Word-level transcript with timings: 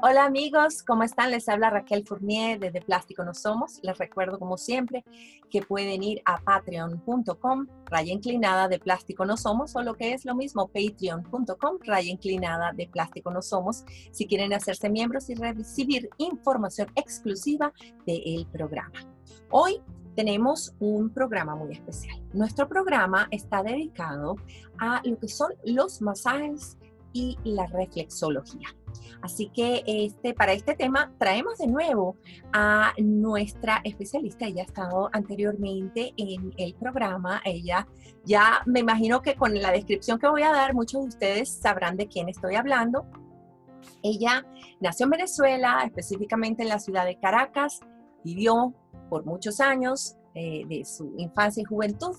Hola 0.00 0.26
amigos, 0.26 0.84
¿cómo 0.84 1.02
están? 1.02 1.32
Les 1.32 1.48
habla 1.48 1.70
Raquel 1.70 2.06
Fournier 2.06 2.60
de 2.60 2.70
De 2.70 2.80
Plástico 2.80 3.24
No 3.24 3.34
Somos. 3.34 3.80
Les 3.82 3.98
recuerdo 3.98 4.38
como 4.38 4.56
siempre 4.56 5.04
que 5.50 5.60
pueden 5.62 6.04
ir 6.04 6.22
a 6.24 6.38
patreon.com, 6.38 7.66
raya 7.86 8.12
inclinada 8.12 8.68
de 8.68 8.78
Plástico 8.78 9.26
No 9.26 9.36
Somos, 9.36 9.74
o 9.74 9.82
lo 9.82 9.94
que 9.94 10.12
es 10.12 10.24
lo 10.24 10.36
mismo, 10.36 10.68
patreon.com, 10.68 11.78
raya 11.84 12.12
inclinada 12.12 12.72
de 12.72 12.86
Plástico 12.86 13.32
No 13.32 13.42
Somos, 13.42 13.84
si 14.12 14.28
quieren 14.28 14.52
hacerse 14.52 14.88
miembros 14.88 15.30
y 15.30 15.34
recibir 15.34 16.08
información 16.18 16.86
exclusiva 16.94 17.72
del 18.06 18.46
programa. 18.52 19.00
Hoy 19.50 19.82
tenemos 20.14 20.74
un 20.78 21.10
programa 21.10 21.56
muy 21.56 21.72
especial. 21.72 22.22
Nuestro 22.32 22.68
programa 22.68 23.26
está 23.32 23.64
dedicado 23.64 24.36
a 24.78 25.02
lo 25.04 25.18
que 25.18 25.28
son 25.28 25.54
los 25.64 26.00
masajes 26.02 26.77
y 27.12 27.38
la 27.44 27.66
reflexología. 27.66 28.68
Así 29.20 29.48
que 29.48 29.82
este, 29.86 30.34
para 30.34 30.52
este 30.52 30.74
tema 30.74 31.12
traemos 31.18 31.58
de 31.58 31.66
nuevo 31.66 32.16
a 32.52 32.92
nuestra 32.98 33.80
especialista. 33.84 34.46
Ella 34.46 34.62
ha 34.62 34.66
estado 34.66 35.10
anteriormente 35.12 36.14
en 36.16 36.52
el 36.56 36.74
programa. 36.74 37.40
Ella 37.44 37.86
ya 38.24 38.62
me 38.66 38.80
imagino 38.80 39.22
que 39.22 39.34
con 39.34 39.60
la 39.60 39.72
descripción 39.72 40.18
que 40.18 40.28
voy 40.28 40.42
a 40.42 40.52
dar, 40.52 40.74
muchos 40.74 41.02
de 41.02 41.08
ustedes 41.08 41.48
sabrán 41.48 41.96
de 41.96 42.06
quién 42.06 42.28
estoy 42.28 42.54
hablando. 42.54 43.06
Ella 44.02 44.46
nació 44.80 45.04
en 45.04 45.10
Venezuela, 45.10 45.82
específicamente 45.84 46.62
en 46.62 46.68
la 46.68 46.78
ciudad 46.78 47.04
de 47.04 47.18
Caracas. 47.18 47.80
Vivió 48.24 48.74
por 49.08 49.24
muchos 49.24 49.60
años 49.60 50.16
eh, 50.34 50.64
de 50.68 50.84
su 50.84 51.14
infancia 51.16 51.62
y 51.62 51.64
juventud 51.64 52.16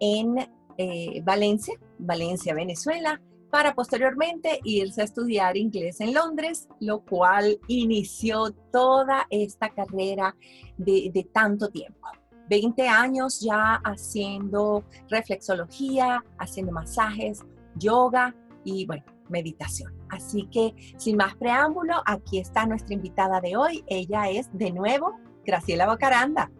en 0.00 0.36
eh, 0.76 1.22
Valencia, 1.22 1.78
Valencia, 1.98 2.52
Venezuela 2.52 3.20
para 3.54 3.72
posteriormente 3.72 4.58
irse 4.64 5.00
a 5.00 5.04
estudiar 5.04 5.56
inglés 5.56 6.00
en 6.00 6.12
Londres, 6.12 6.68
lo 6.80 7.04
cual 7.04 7.60
inició 7.68 8.50
toda 8.72 9.28
esta 9.30 9.68
carrera 9.68 10.34
de, 10.76 11.28
tanto 11.32 11.68
tiempo. 11.68 12.08
20 12.50 12.88
años 12.88 13.40
ya 13.40 13.80
haciendo 13.84 14.82
reflexología, 15.08 16.24
haciendo 16.36 16.72
masajes, 16.72 17.44
yoga 17.76 18.34
y 18.64 18.86
bueno, 18.86 19.04
meditación. 19.28 19.94
Así 20.08 20.48
que 20.50 20.74
sin 20.96 21.16
más 21.16 21.36
preámbulo, 21.36 22.02
aquí 22.06 22.40
está 22.40 22.66
nuestra 22.66 22.94
invitada 22.94 23.40
de 23.40 23.56
hoy. 23.56 23.84
Ella 23.86 24.30
es 24.30 24.48
de 24.52 24.72
nuevo 24.72 25.14
Graciela 25.46 25.86
Bocaranda. 25.86 26.50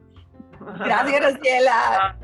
Gracias, 0.61 1.21
Graciela. 1.21 2.21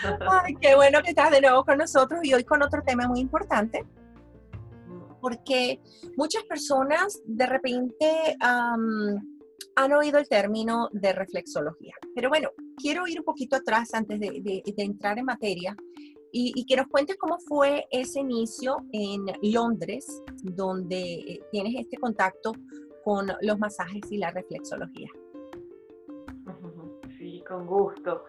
Ay, 0.00 0.54
qué 0.60 0.74
bueno 0.74 1.02
que 1.02 1.10
estás 1.10 1.30
de 1.30 1.40
nuevo 1.40 1.64
con 1.64 1.78
nosotros 1.78 2.20
y 2.22 2.34
hoy 2.34 2.44
con 2.44 2.62
otro 2.62 2.82
tema 2.82 3.06
muy 3.08 3.20
importante, 3.20 3.86
porque 5.20 5.80
muchas 6.16 6.44
personas 6.44 7.20
de 7.24 7.46
repente 7.46 8.36
han 8.40 9.92
oído 9.92 10.18
el 10.18 10.28
término 10.28 10.88
de 10.92 11.12
reflexología. 11.12 11.94
Pero 12.14 12.28
bueno, 12.28 12.50
quiero 12.76 13.06
ir 13.06 13.20
un 13.20 13.24
poquito 13.24 13.56
atrás 13.56 13.94
antes 13.94 14.20
de, 14.20 14.62
entrar 14.76 15.18
en 15.18 15.24
materia 15.24 15.76
y, 16.32 16.52
y, 16.54 16.66
que 16.66 16.76
nos 16.76 16.88
cuentes 16.88 17.16
cómo 17.16 17.38
fue 17.38 17.86
ese 17.90 18.20
inicio 18.20 18.84
en 18.92 19.24
Londres, 19.42 20.06
donde 20.42 21.00
eh, 21.00 21.40
tienes 21.52 21.74
este 21.76 21.96
contacto 21.96 22.52
con 23.04 23.32
los 23.42 23.58
masajes 23.58 24.02
y 24.10 24.18
la 24.18 24.30
reflexología 24.30 25.08
con 27.44 27.66
gusto. 27.66 28.24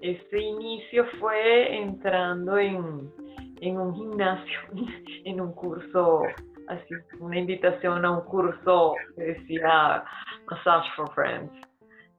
Este 0.00 0.40
inicio 0.40 1.06
fue 1.18 1.76
entrando 1.76 2.58
en, 2.58 2.76
un 2.76 3.94
gimnasio, 3.94 4.58
en 5.24 5.40
un 5.40 5.52
curso, 5.52 6.22
así, 6.68 6.94
una 7.20 7.38
invitación 7.38 8.04
a 8.04 8.10
un 8.10 8.24
curso 8.24 8.94
que 9.16 9.22
decía 9.22 10.04
Massage 10.50 10.90
for 10.96 11.12
Friends. 11.14 11.52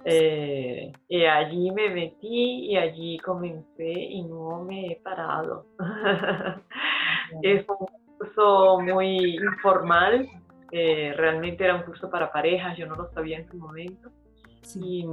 Eh, 0.07 0.91
y 1.07 1.25
allí 1.25 1.71
me 1.71 1.89
metí 1.89 2.71
y 2.71 2.77
allí 2.77 3.17
comencé 3.19 3.89
y 3.89 4.23
no 4.23 4.63
me 4.63 4.91
he 4.91 4.95
parado. 4.97 5.65
es 7.41 7.65
un 7.67 7.87
curso 8.17 8.79
muy 8.81 9.35
informal, 9.35 10.27
eh, 10.71 11.11
realmente 11.17 11.63
era 11.63 11.75
un 11.75 11.83
curso 11.83 12.09
para 12.09 12.31
parejas, 12.31 12.77
yo 12.77 12.85
no 12.85 12.95
lo 12.95 13.11
sabía 13.13 13.39
en 13.39 13.47
su 13.47 13.57
momento. 13.57 14.11
Sí 14.61 15.05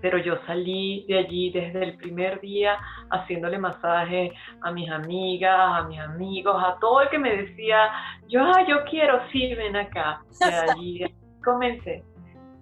pero 0.00 0.18
yo 0.18 0.34
salí 0.46 1.04
de 1.06 1.18
allí 1.18 1.50
desde 1.50 1.82
el 1.82 1.96
primer 1.96 2.40
día 2.40 2.76
haciéndole 3.10 3.58
masaje 3.58 4.32
a 4.62 4.72
mis 4.72 4.90
amigas, 4.90 5.56
a 5.58 5.82
mis 5.88 6.00
amigos, 6.00 6.56
a 6.62 6.78
todo 6.80 7.02
el 7.02 7.08
que 7.10 7.18
me 7.18 7.36
decía, 7.36 7.90
yo, 8.28 8.40
ah, 8.42 8.64
yo 8.68 8.84
quiero, 8.88 9.20
sí, 9.30 9.54
ven 9.54 9.76
acá. 9.76 10.22
De 10.40 10.46
allí 10.70 11.04
comencé. 11.44 12.04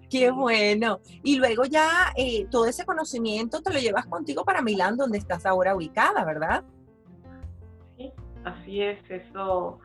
Qué 0.09 0.31
bueno. 0.31 0.99
Y 1.23 1.37
luego 1.37 1.65
ya 1.65 2.11
eh, 2.17 2.47
todo 2.49 2.65
ese 2.65 2.85
conocimiento 2.85 3.61
te 3.61 3.71
lo 3.71 3.79
llevas 3.79 4.07
contigo 4.07 4.43
para 4.43 4.61
Milán, 4.61 4.97
donde 4.97 5.19
estás 5.19 5.45
ahora 5.45 5.75
ubicada, 5.75 6.25
¿verdad? 6.25 6.63
Sí, 7.95 8.11
así 8.43 8.81
es. 8.81 8.99
Eso, 9.09 9.79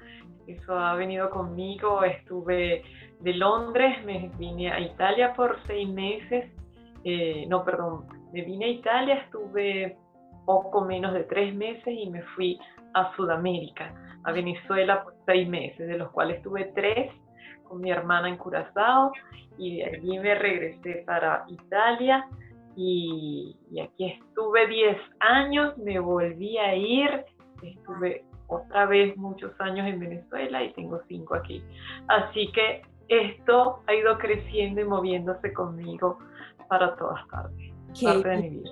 eso 0.46 0.78
ha 0.78 0.94
venido 0.94 1.28
conmigo. 1.28 2.02
Estuve 2.04 2.82
de 3.20 3.32
Londres, 3.34 4.02
me 4.06 4.30
vine 4.38 4.72
a 4.72 4.80
Italia 4.80 5.34
por 5.34 5.58
seis 5.66 5.88
meses 5.90 6.50
eh, 7.04 7.46
no, 7.48 7.64
perdón, 7.64 8.06
me 8.32 8.42
vine 8.42 8.64
a 8.64 8.68
Italia, 8.68 9.14
estuve 9.16 9.96
poco 10.46 10.84
menos 10.84 11.12
de 11.14 11.24
tres 11.24 11.54
meses 11.54 11.86
y 11.86 12.08
me 12.10 12.22
fui 12.34 12.58
a 12.94 13.14
Sudamérica, 13.14 13.94
a 14.24 14.32
Venezuela 14.32 15.04
por 15.04 15.14
seis 15.26 15.48
meses, 15.48 15.86
de 15.86 15.98
los 15.98 16.10
cuales 16.10 16.38
estuve 16.38 16.72
tres 16.74 17.12
con 17.64 17.80
mi 17.80 17.90
hermana 17.90 18.28
en 18.28 18.36
Curazao 18.36 19.12
y 19.58 19.78
de 19.78 19.84
allí 19.84 20.18
me 20.18 20.34
regresé 20.34 21.02
para 21.06 21.44
Italia 21.48 22.26
y, 22.76 23.56
y 23.70 23.80
aquí 23.80 24.12
estuve 24.12 24.66
diez 24.66 24.98
años, 25.20 25.76
me 25.78 25.98
volví 25.98 26.58
a 26.58 26.74
ir, 26.74 27.24
estuve 27.62 28.24
otra 28.48 28.86
vez 28.86 29.16
muchos 29.16 29.52
años 29.60 29.86
en 29.86 30.00
Venezuela 30.00 30.62
y 30.62 30.72
tengo 30.72 31.00
cinco 31.08 31.34
aquí. 31.34 31.62
Así 32.08 32.50
que 32.52 32.82
esto 33.08 33.82
ha 33.86 33.94
ido 33.94 34.18
creciendo 34.18 34.80
y 34.80 34.84
moviéndose 34.84 35.52
conmigo 35.52 36.18
para 36.68 36.96
todas 36.96 37.26
partes. 37.28 37.72
Qué, 37.98 38.62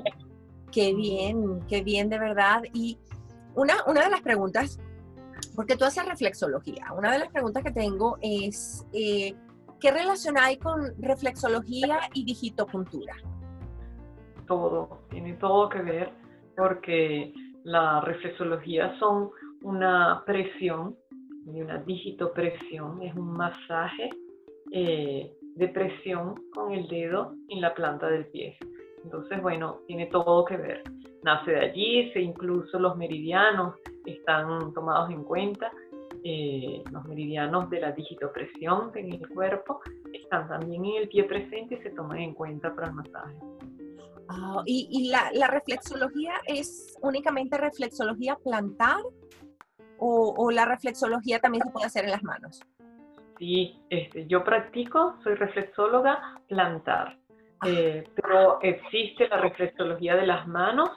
qué 0.71 0.95
bien, 0.95 1.61
qué 1.69 1.83
bien 1.83 2.09
de 2.09 2.19
verdad. 2.19 2.63
Y 2.73 2.99
una, 3.55 3.75
una 3.87 4.05
de 4.05 4.11
las 4.11 4.23
preguntas, 4.23 4.81
porque 5.55 5.77
tú 5.77 5.85
haces 5.85 6.07
reflexología, 6.07 6.93
una 6.97 7.13
de 7.13 7.21
las 7.21 7.29
preguntas 7.29 7.63
que 7.63 7.71
tengo 7.71 8.19
es, 8.21 8.87
eh, 8.93 9.35
¿qué 9.81 9.91
relación 9.91 10.37
hay 10.39 10.57
con 10.57 10.81
reflexología 11.01 12.01
y 12.15 12.25
digitopuntura? 12.25 13.15
Todo, 14.47 15.03
tiene 15.11 15.35
todo 15.35 15.69
que 15.69 15.83
ver 15.83 16.13
porque 16.57 17.33
la 17.65 18.01
reflexología 18.01 18.99
son 18.99 19.31
una 19.63 20.23
presión 20.27 20.97
y 21.47 21.61
una 21.61 21.79
digitopresión, 21.79 23.03
es 23.03 23.15
un 23.15 23.33
masaje 23.33 24.11
eh, 24.73 25.33
de 25.55 25.69
presión 25.69 26.35
con 26.55 26.73
el 26.73 26.89
dedo 26.89 27.35
en 27.49 27.61
la 27.61 27.75
planta 27.75 28.09
del 28.09 28.27
pie. 28.27 28.57
Entonces, 29.05 29.41
bueno, 29.43 29.81
tiene 29.87 30.07
todo 30.07 30.45
que 30.45 30.57
ver. 30.57 30.83
Nace 31.25 31.53
de 31.53 31.61
allí, 31.61 32.13
se 32.13 32.21
incluso 32.21 32.79
los 32.79 32.97
meridianos 32.97 33.75
están 34.07 34.73
tomados 34.73 35.11
en 35.11 35.25
cuenta. 35.25 35.73
Eh, 36.25 36.83
los 36.91 37.05
meridianos 37.07 37.69
de 37.71 37.81
la 37.81 37.93
digitopresión 37.93 38.93
en 38.95 39.13
el 39.13 39.29
cuerpo 39.29 39.81
están 40.13 40.49
también 40.49 40.85
en 40.85 41.03
el 41.03 41.09
pie 41.09 41.25
presente 41.25 41.75
y 41.75 41.83
se 41.83 41.91
toman 41.91 42.19
en 42.19 42.35
cuenta 42.35 42.75
para 42.75 42.89
el 42.89 42.95
masaje. 42.95 43.35
Ah, 44.29 44.63
¿Y, 44.65 45.11
la, 45.11 45.49
reflexología 45.49 46.35
es 46.47 46.97
únicamente 47.03 47.59
reflexología 47.59 48.37
plantar 48.37 48.99
o 50.05 50.51
la 50.51 50.65
reflexología 50.65 51.39
también 51.39 51.63
se 51.65 51.71
puede 51.71 51.87
hacer 51.87 52.05
en 52.05 52.11
las 52.11 52.25
manos? 52.25 52.61
Sí, 53.43 53.77
este, 53.91 54.29
yo 54.29 54.45
practico, 54.45 55.17
soy 55.25 55.35
reflexóloga 55.35 56.39
plantar, 56.47 57.19
ah. 57.59 57.67
eh, 57.69 58.05
pero 58.15 58.61
existe 58.63 59.27
la 59.27 59.39
reflexología 59.39 60.15
de 60.15 60.29
las 60.29 60.47
manos 60.47 60.89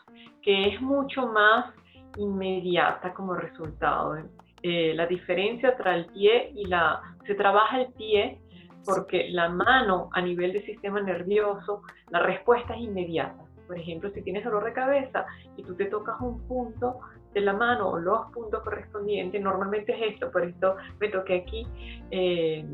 que 0.44 0.68
es 0.68 0.80
mucho 0.80 1.26
más 1.26 1.74
inmediata 2.18 3.16
como 3.16 3.34
resultado. 3.34 4.18
Eh, 4.62 4.94
la 4.94 5.08
diferencia 5.08 5.70
entre 5.70 5.96
el 5.96 6.06
pie 6.06 6.52
y 6.54 6.66
la... 6.66 7.02
Se 7.26 7.34
trabaja 7.34 7.82
el 7.82 7.92
pie 7.94 8.40
porque 8.86 9.28
la 9.32 9.50
mano 9.50 10.12
a 10.14 10.22
nivel 10.22 10.54
del 10.54 10.66
sistema 10.68 11.02
nervioso, 11.02 11.82
la 12.12 12.20
respuesta 12.20 12.76
es 12.76 12.82
inmediata. 12.82 13.44
Por 13.68 13.78
ejemplo, 13.78 14.10
si 14.12 14.22
tienes 14.22 14.44
dolor 14.44 14.64
de 14.64 14.74
cabeza 14.74 15.26
y 15.58 15.64
tú 15.64 15.76
te 15.76 15.86
tocas 15.86 16.20
un 16.22 16.48
punto, 16.48 17.00
de 17.36 17.42
la 17.42 17.54
mano 17.54 17.90
o 17.90 18.00
los 18.00 18.32
puntos 18.32 18.64
correspondientes, 18.64 19.42
normalmente 19.42 19.94
es 19.94 20.14
esto, 20.14 20.32
por 20.32 20.44
esto 20.46 20.78
me 21.02 21.10
toqué 21.10 21.42
aquí, 21.42 21.68
eh, 22.10 22.66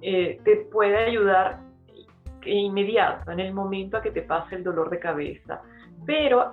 eh, 0.00 0.40
te 0.44 0.56
puede 0.70 0.96
ayudar 0.96 1.60
inmediato, 2.44 3.32
en 3.32 3.40
el 3.40 3.52
momento 3.52 3.96
a 3.96 4.02
que 4.02 4.12
te 4.12 4.22
pase 4.22 4.54
el 4.54 4.64
dolor 4.64 4.88
de 4.88 5.00
cabeza. 5.00 5.62
Pero 6.06 6.50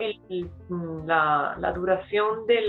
mm, 0.69 1.05
la, 1.05 1.71
duración 1.75 2.47
de 2.47 2.65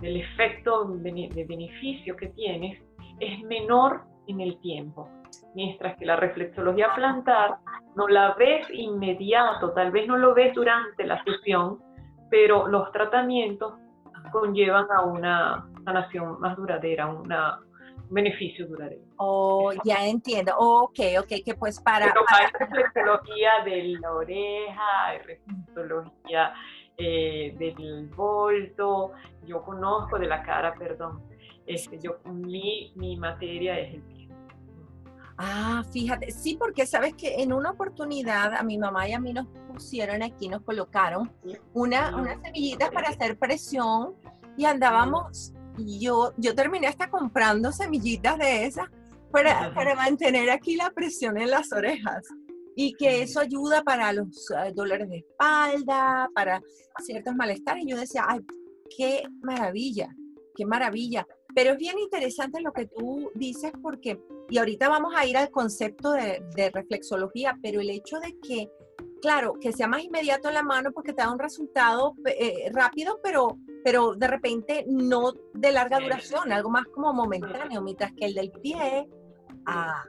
del 0.00 0.16
efecto 0.16 0.86
de 0.86 1.44
beneficio 1.48 2.16
que 2.16 2.28
tienes 2.30 2.82
es 3.20 3.40
menor 3.44 4.02
en 4.26 4.40
el 4.40 4.58
tiempo. 4.60 5.08
Mientras 5.54 5.96
que 5.98 6.06
la 6.06 6.16
reflexología 6.16 6.94
plantar 6.94 7.56
no 7.96 8.06
la 8.08 8.34
ves 8.34 8.66
inmediato, 8.72 9.72
tal 9.72 9.90
vez 9.90 10.06
no 10.06 10.16
lo 10.16 10.34
ves 10.34 10.54
durante 10.54 11.04
la 11.04 11.22
sesión, 11.24 11.80
pero 12.30 12.68
los 12.68 12.90
tratamientos 12.92 13.74
conllevan 14.30 14.86
a 14.96 15.02
una 15.04 15.66
sanación 15.84 16.38
más 16.40 16.56
duradera, 16.56 17.06
un 17.06 17.28
beneficio 18.10 18.66
duradero. 18.68 19.02
Oh, 19.16 19.72
ya 19.84 20.06
entiendo. 20.06 20.52
ok, 20.56 21.00
ok, 21.20 21.44
que 21.44 21.54
pues 21.58 21.80
para... 21.80 22.06
Pero 22.06 22.24
hay 22.28 22.46
reflexología 22.58 23.50
de 23.64 23.98
la 24.00 24.12
oreja, 24.12 25.06
hay 25.06 25.18
reflexología 25.18 26.52
eh, 26.96 27.54
del 27.58 28.08
volto, 28.08 29.12
yo 29.46 29.62
conozco 29.62 30.18
de 30.18 30.26
la 30.26 30.42
cara, 30.42 30.74
perdón. 30.74 31.22
Este, 31.66 31.98
yo, 31.98 32.18
mi, 32.24 32.92
mi 32.96 33.16
materia 33.16 33.78
es 33.78 33.94
el. 33.94 34.19
Ah, 35.42 35.82
fíjate, 35.90 36.32
sí, 36.32 36.56
porque 36.58 36.86
sabes 36.86 37.14
que 37.14 37.36
en 37.36 37.54
una 37.54 37.70
oportunidad 37.70 38.52
a 38.52 38.62
mi 38.62 38.76
mamá 38.76 39.08
y 39.08 39.14
a 39.14 39.18
mí 39.18 39.32
nos 39.32 39.46
pusieron 39.72 40.22
aquí, 40.22 40.50
nos 40.50 40.60
colocaron 40.62 41.32
una, 41.72 42.14
unas 42.14 42.42
semillitas 42.42 42.90
para 42.90 43.08
hacer 43.08 43.38
presión 43.38 44.16
y 44.58 44.66
andábamos, 44.66 45.54
yo, 45.78 46.34
yo 46.36 46.54
terminé 46.54 46.88
hasta 46.88 47.08
comprando 47.08 47.72
semillitas 47.72 48.36
de 48.36 48.66
esas 48.66 48.86
para, 49.32 49.72
para 49.72 49.94
mantener 49.94 50.50
aquí 50.50 50.76
la 50.76 50.90
presión 50.90 51.38
en 51.38 51.48
las 51.48 51.72
orejas 51.72 52.26
y 52.76 52.92
que 52.92 53.22
eso 53.22 53.40
ayuda 53.40 53.82
para 53.82 54.12
los 54.12 54.50
eh, 54.50 54.72
dolores 54.74 55.08
de 55.08 55.18
espalda, 55.18 56.28
para 56.34 56.60
ciertos 57.02 57.34
malestares. 57.34 57.84
Y 57.84 57.88
yo 57.88 57.96
decía, 57.96 58.26
ay, 58.28 58.40
qué 58.94 59.22
maravilla, 59.40 60.14
qué 60.54 60.66
maravilla. 60.66 61.26
Pero 61.54 61.72
es 61.72 61.78
bien 61.78 61.98
interesante 61.98 62.60
lo 62.60 62.72
que 62.72 62.86
tú 62.86 63.30
dices 63.34 63.72
porque, 63.82 64.20
y 64.48 64.58
ahorita 64.58 64.88
vamos 64.88 65.14
a 65.16 65.26
ir 65.26 65.36
al 65.36 65.50
concepto 65.50 66.12
de, 66.12 66.42
reflexología, 66.72 67.58
pero 67.62 67.80
el 67.80 67.90
hecho 67.90 68.18
de 68.20 68.38
que, 68.40 68.70
claro, 69.20 69.54
que 69.60 69.72
sea 69.72 69.88
más 69.88 70.02
inmediato 70.02 70.48
en 70.48 70.54
la 70.54 70.62
mano 70.62 70.92
porque 70.92 71.12
te 71.12 71.22
da 71.22 71.32
un 71.32 71.38
resultado 71.38 72.14
eh, 72.26 72.70
rápido, 72.72 73.20
pero, 73.22 73.58
pero 73.84 74.14
de 74.14 74.26
repente 74.26 74.84
no 74.88 75.32
de 75.54 75.72
larga 75.72 76.00
duración, 76.00 76.52
algo 76.52 76.70
más 76.70 76.86
como 76.86 77.12
momentáneo, 77.12 77.82
mientras 77.82 78.12
que 78.12 78.26
el 78.26 78.34
del 78.34 78.50
pie, 78.50 79.08
ah, 79.66 80.04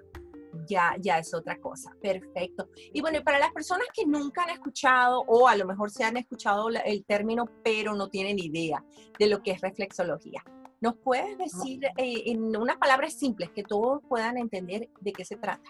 ya, 0.68 0.96
ya 1.00 1.18
es 1.18 1.34
otra 1.34 1.60
cosa. 1.60 1.96
Perfecto. 2.02 2.70
Y 2.94 3.02
bueno, 3.02 3.20
y 3.20 3.24
para 3.24 3.40
las 3.40 3.52
personas 3.52 3.88
que 3.94 4.06
nunca 4.06 4.44
han 4.44 4.52
escuchado 4.52 5.24
o 5.28 5.48
a 5.48 5.56
lo 5.56 5.66
mejor 5.66 5.92
se 5.92 6.04
han 6.04 6.18
escuchado 6.18 6.70
el 6.70 7.06
término, 7.06 7.46
pero 7.64 7.96
no 7.96 8.10
tienen 8.10 8.40
idea 8.40 8.84
de 9.18 9.28
lo 9.28 9.42
que 9.42 9.52
es 9.52 9.62
reflexología, 9.62 10.44
¿nos 10.82 10.98
puedes 10.98 11.38
decir 11.38 11.86
eh, 11.98 12.24
en 12.26 12.56
unas 12.56 12.78
palabras 12.78 13.14
simples 13.14 13.50
que 13.52 13.64
todos 13.64 14.02
puedan 14.10 14.38
entender 14.38 14.90
de 15.00 15.14
qué 15.14 15.24
se 15.24 15.38
trata? 15.38 15.70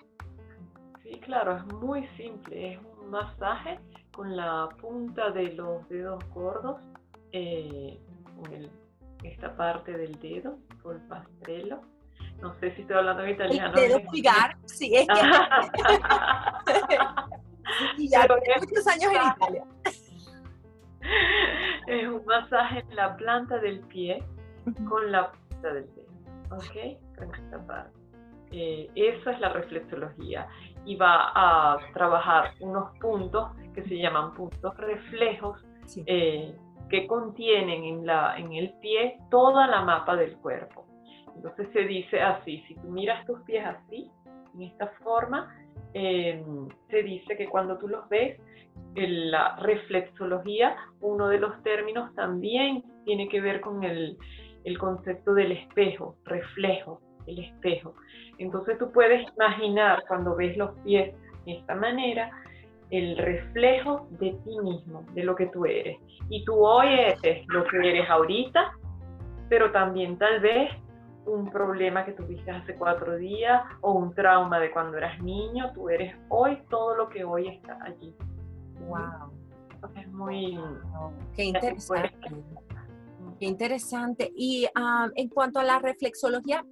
Sí, 1.04 1.20
claro, 1.20 1.58
es 1.58 1.66
muy 1.76 2.08
simple. 2.18 2.74
Es 2.74 2.80
un 3.02 3.12
masaje 3.12 3.80
con 4.16 4.36
la 4.36 4.70
punta 4.82 5.30
de 5.32 5.54
los 5.54 5.88
dedos 5.90 6.24
gordos, 6.34 6.82
eh, 7.32 8.00
con 8.36 8.70
esta 9.24 9.56
parte 9.56 9.98
del 9.98 10.20
dedo, 10.20 10.58
con 10.82 10.96
el 10.96 11.02
pastrelo 11.04 11.82
no 12.42 12.54
sé 12.60 12.76
si 12.76 12.82
estoy 12.82 12.98
hablando 12.98 13.24
en 13.24 13.30
italiano. 13.32 13.74
El 13.78 13.90
dedo 13.90 14.04
pulgar, 14.04 14.58
sí, 14.66 14.94
es 14.96 15.08
que... 15.08 15.14
y 17.98 18.10
ya 18.10 18.28
muchos 18.60 18.86
años 18.88 19.12
en 19.14 19.22
Italia. 19.36 19.66
Es 21.88 22.08
un 22.08 22.24
masaje 22.26 22.86
en 22.88 22.96
la 22.96 23.18
planta 23.18 23.58
del 23.58 23.80
pie 23.82 24.24
con 24.90 25.12
la 25.12 25.32
punta 25.32 25.74
del 25.74 25.86
dedo, 25.96 26.56
¿ok? 26.56 27.18
Con 27.18 27.36
esta 27.36 27.66
parte. 27.66 28.02
Eh, 28.52 28.90
eso 28.96 29.30
es 29.30 29.40
la 29.40 29.50
reflexología 29.50 30.48
y 30.86 30.96
va 30.96 31.32
a 31.34 31.78
trabajar 31.94 32.54
unos 32.60 32.98
puntos 33.00 33.52
que 33.74 33.84
se 33.84 33.98
llaman 33.98 34.34
puntos 34.34 34.76
reflejos 34.76 35.64
eh, 36.06 36.54
que 36.90 37.08
contienen 37.08 37.86
en, 37.86 38.06
la, 38.06 38.38
en 38.38 38.52
el 38.52 38.74
pie 38.82 39.18
toda 39.30 39.68
la 39.68 39.82
mapa 39.84 40.18
del 40.18 40.36
cuerpo. 40.38 40.86
Entonces 41.34 41.70
se 41.72 41.86
dice 41.86 42.22
así, 42.22 42.62
si 42.68 42.76
tú 42.76 42.90
miras 42.90 43.26
tus 43.26 43.40
pies 43.44 43.66
así, 43.66 44.12
en 44.54 44.64
esta 44.64 44.88
forma, 45.02 45.56
em, 45.94 46.68
se 46.90 47.04
dice 47.04 47.38
que 47.38 47.48
cuando 47.48 47.78
tú 47.78 47.88
los 47.88 48.08
ves, 48.10 48.38
en 48.96 49.32
la 49.32 49.56
reflexología, 49.58 50.76
uno 51.00 51.30
de 51.30 51.40
los 51.40 51.62
términos 51.64 52.14
también 52.16 52.84
tiene 53.06 53.30
que 53.30 53.40
ver 53.40 53.62
con 53.62 53.84
el, 53.84 54.18
el 54.64 54.78
concepto 54.78 55.34
del 55.34 55.54
espejo, 55.54 56.16
reflejo, 56.26 57.02
el 57.28 57.40
espejo. 57.40 57.96
Entonces 58.38 58.78
tú 58.78 58.92
puedes 58.92 59.28
imaginar 59.36 60.04
cuando 60.08 60.36
ves 60.36 60.58
los 60.58 60.72
pies 60.82 61.14
de 61.46 61.54
esta 61.54 61.76
manera, 61.76 62.32
el 62.90 63.18
reflejo 63.18 64.08
de 64.12 64.32
ti 64.44 64.60
mismo, 64.62 65.04
de 65.14 65.24
lo 65.24 65.36
que 65.36 65.48
tú 65.48 65.66
eres. 65.66 65.98
Y 66.30 66.44
tú 66.46 66.56
hoy 66.66 66.88
eres 66.88 67.46
lo 67.48 67.64
que 67.66 67.78
eres 67.78 68.10
ahorita, 68.10 68.74
pero 69.50 69.72
también 69.72 70.18
tal 70.18 70.40
vez 70.42 70.72
un 71.26 71.50
problema 71.50 72.04
que 72.04 72.14
tuviste 72.14 72.50
hace 72.52 72.76
cuatro 72.76 73.18
días 73.18 73.62
o 73.82 73.94
un 73.94 74.14
trauma 74.14 74.60
de 74.60 74.72
cuando 74.72 74.98
eras 74.98 75.22
niño, 75.22 75.72
tú 75.74 75.90
eres 75.90 76.16
hoy 76.30 76.62
todo 76.70 76.96
lo 76.96 77.10
que 77.10 77.24
hoy 77.24 77.48
está 77.48 77.78
allí. 77.84 78.14
Wow. 78.88 79.32
Es 79.96 80.08
muy... 80.10 80.60
Qué 81.36 81.46
interesante. 81.46 82.12
Qué 83.42 83.48
interesante. 83.48 84.32
Y 84.36 84.68
ah, 84.76 85.10
en 85.16 85.28
cuanto 85.28 85.60
a 85.60 85.64
la 85.64 85.80
reflexología, 85.80 86.64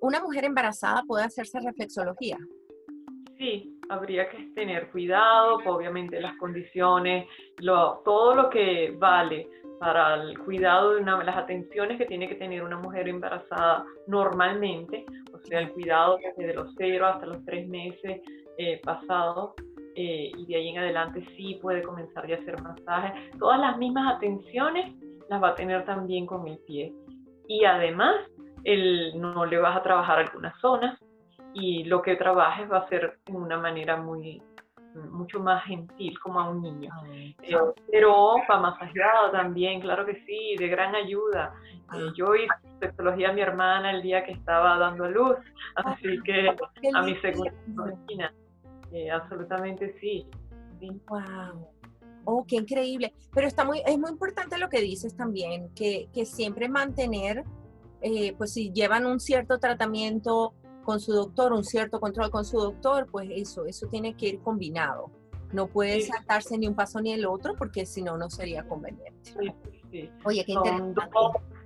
¿una 0.00 0.20
mujer 0.20 0.44
embarazada 0.44 1.04
puede 1.06 1.22
hacerse 1.22 1.60
reflexología? 1.60 2.38
Sí, 3.38 3.78
habría 3.88 4.28
que 4.30 4.50
tener 4.56 4.90
cuidado, 4.90 5.60
obviamente 5.64 6.20
las 6.20 6.36
condiciones, 6.38 7.28
lo, 7.58 8.02
todo 8.04 8.34
lo 8.34 8.50
que 8.50 8.96
vale 8.98 9.48
para 9.78 10.24
el 10.24 10.36
cuidado 10.40 10.94
de 10.94 11.02
una, 11.02 11.22
las 11.22 11.36
atenciones 11.36 11.98
que 11.98 12.06
tiene 12.06 12.28
que 12.28 12.34
tener 12.34 12.64
una 12.64 12.78
mujer 12.78 13.06
embarazada 13.06 13.84
normalmente, 14.08 15.06
o 15.32 15.38
sea, 15.38 15.60
el 15.60 15.70
cuidado 15.72 16.18
desde 16.36 16.54
los 16.54 16.74
cero 16.76 17.06
hasta 17.06 17.26
los 17.26 17.44
tres 17.44 17.68
meses 17.68 18.22
eh, 18.58 18.80
pasados, 18.82 19.52
eh, 19.94 20.32
y 20.36 20.46
de 20.46 20.56
ahí 20.56 20.68
en 20.70 20.78
adelante 20.78 21.24
sí 21.36 21.60
puede 21.62 21.80
comenzar 21.84 22.26
ya 22.26 22.34
a 22.34 22.38
hacer 22.40 22.60
masajes. 22.60 23.38
Todas 23.38 23.60
las 23.60 23.78
mismas 23.78 24.16
atenciones 24.16 24.92
las 25.28 25.42
va 25.42 25.50
a 25.50 25.54
tener 25.54 25.84
también 25.84 26.26
con 26.26 26.46
el 26.46 26.58
pie. 26.58 26.92
Y 27.48 27.64
además, 27.64 28.16
el, 28.64 29.20
no 29.20 29.44
le 29.44 29.58
vas 29.58 29.76
a 29.76 29.82
trabajar 29.82 30.18
algunas 30.18 30.58
zonas 30.60 30.98
y 31.52 31.84
lo 31.84 32.02
que 32.02 32.16
trabajes 32.16 32.70
va 32.70 32.78
a 32.78 32.88
ser 32.88 33.18
de 33.26 33.32
una 33.32 33.58
manera 33.58 33.96
muy 33.96 34.42
mucho 35.10 35.40
más 35.40 35.64
gentil 35.64 36.18
como 36.20 36.40
a 36.40 36.48
un 36.48 36.62
niño. 36.62 36.90
Ah, 36.92 37.04
eh, 37.42 37.56
pero 37.90 38.36
para 38.46 38.60
masajeado 38.60 39.30
también, 39.32 39.80
claro 39.80 40.06
que 40.06 40.22
sí, 40.24 40.56
de 40.56 40.68
gran 40.68 40.94
ayuda. 40.94 41.52
Eh, 41.64 41.78
ah. 41.88 42.12
yo 42.16 42.34
hice 42.34 42.54
sexología 42.80 43.30
a 43.30 43.32
mi 43.32 43.40
hermana 43.40 43.90
el 43.90 44.02
día 44.02 44.24
que 44.24 44.32
estaba 44.32 44.78
dando 44.78 45.08
luz, 45.08 45.36
ah, 45.76 45.82
así 45.92 46.20
que 46.24 46.54
a 46.94 47.02
mi 47.02 47.16
segunda. 47.16 47.52
Eh, 48.92 49.10
absolutamente 49.10 49.96
sí. 50.00 50.26
Wow. 51.08 51.73
Oh, 52.24 52.44
qué 52.46 52.56
increíble. 52.56 53.14
Pero 53.32 53.46
está 53.46 53.64
muy, 53.64 53.82
es 53.86 53.98
muy 53.98 54.10
importante 54.10 54.58
lo 54.58 54.68
que 54.68 54.80
dices 54.80 55.16
también, 55.16 55.68
que, 55.74 56.08
que 56.12 56.24
siempre 56.24 56.68
mantener, 56.68 57.44
pues 58.36 58.52
si 58.52 58.70
llevan 58.72 59.06
un 59.06 59.18
cierto 59.18 59.58
tratamiento 59.58 60.54
con 60.84 61.00
su 61.00 61.12
doctor, 61.12 61.52
un 61.52 61.64
cierto 61.64 61.98
control 61.98 62.30
con 62.30 62.44
su 62.44 62.58
doctor, 62.58 63.08
pues 63.10 63.28
eso, 63.32 63.66
eso 63.66 63.88
tiene 63.88 64.14
que 64.14 64.28
ir 64.28 64.40
combinado. 64.40 65.10
No 65.52 65.66
puede 65.66 66.00
saltarse 66.02 66.58
ni 66.58 66.68
un 66.68 66.74
paso 66.74 67.00
ni 67.00 67.12
el 67.12 67.26
otro 67.26 67.54
porque 67.56 67.86
si 67.86 68.02
no, 68.02 68.16
no 68.16 68.30
sería 68.30 68.64
conveniente. 68.64 69.32
Oye, 70.24 70.44
qué 70.44 70.52
interesante. 70.52 71.00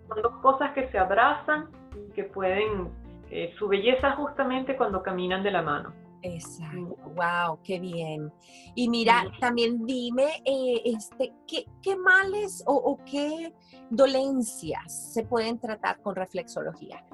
Son 0.08 0.22
dos, 0.22 0.36
cosas 0.40 0.72
que 0.74 0.90
se 0.90 0.98
abrazan 0.98 1.68
y 2.08 2.12
que 2.12 2.24
pueden, 2.24 2.90
eh, 3.30 3.52
su 3.58 3.68
belleza 3.68 4.12
justamente 4.12 4.76
cuando 4.76 5.02
caminan 5.02 5.42
de 5.42 5.50
la 5.50 5.62
mano. 5.62 5.92
Exacto, 6.22 6.96
wow, 7.14 7.58
qué 7.62 7.78
bien. 7.78 8.32
Y 8.75 8.88
mira, 8.88 9.25
también 9.40 9.87
dime, 9.87 10.42
eh, 10.44 10.82
este, 10.84 11.32
¿qué, 11.46 11.64
¿qué, 11.82 11.96
males 11.96 12.64
o, 12.66 12.75
o, 12.75 12.98
qué 13.04 13.52
dolencias 13.90 15.12
se 15.12 15.25
pueden 15.25 15.58
tratar 15.58 16.00
con 16.02 16.16
reflexología? 16.16 17.04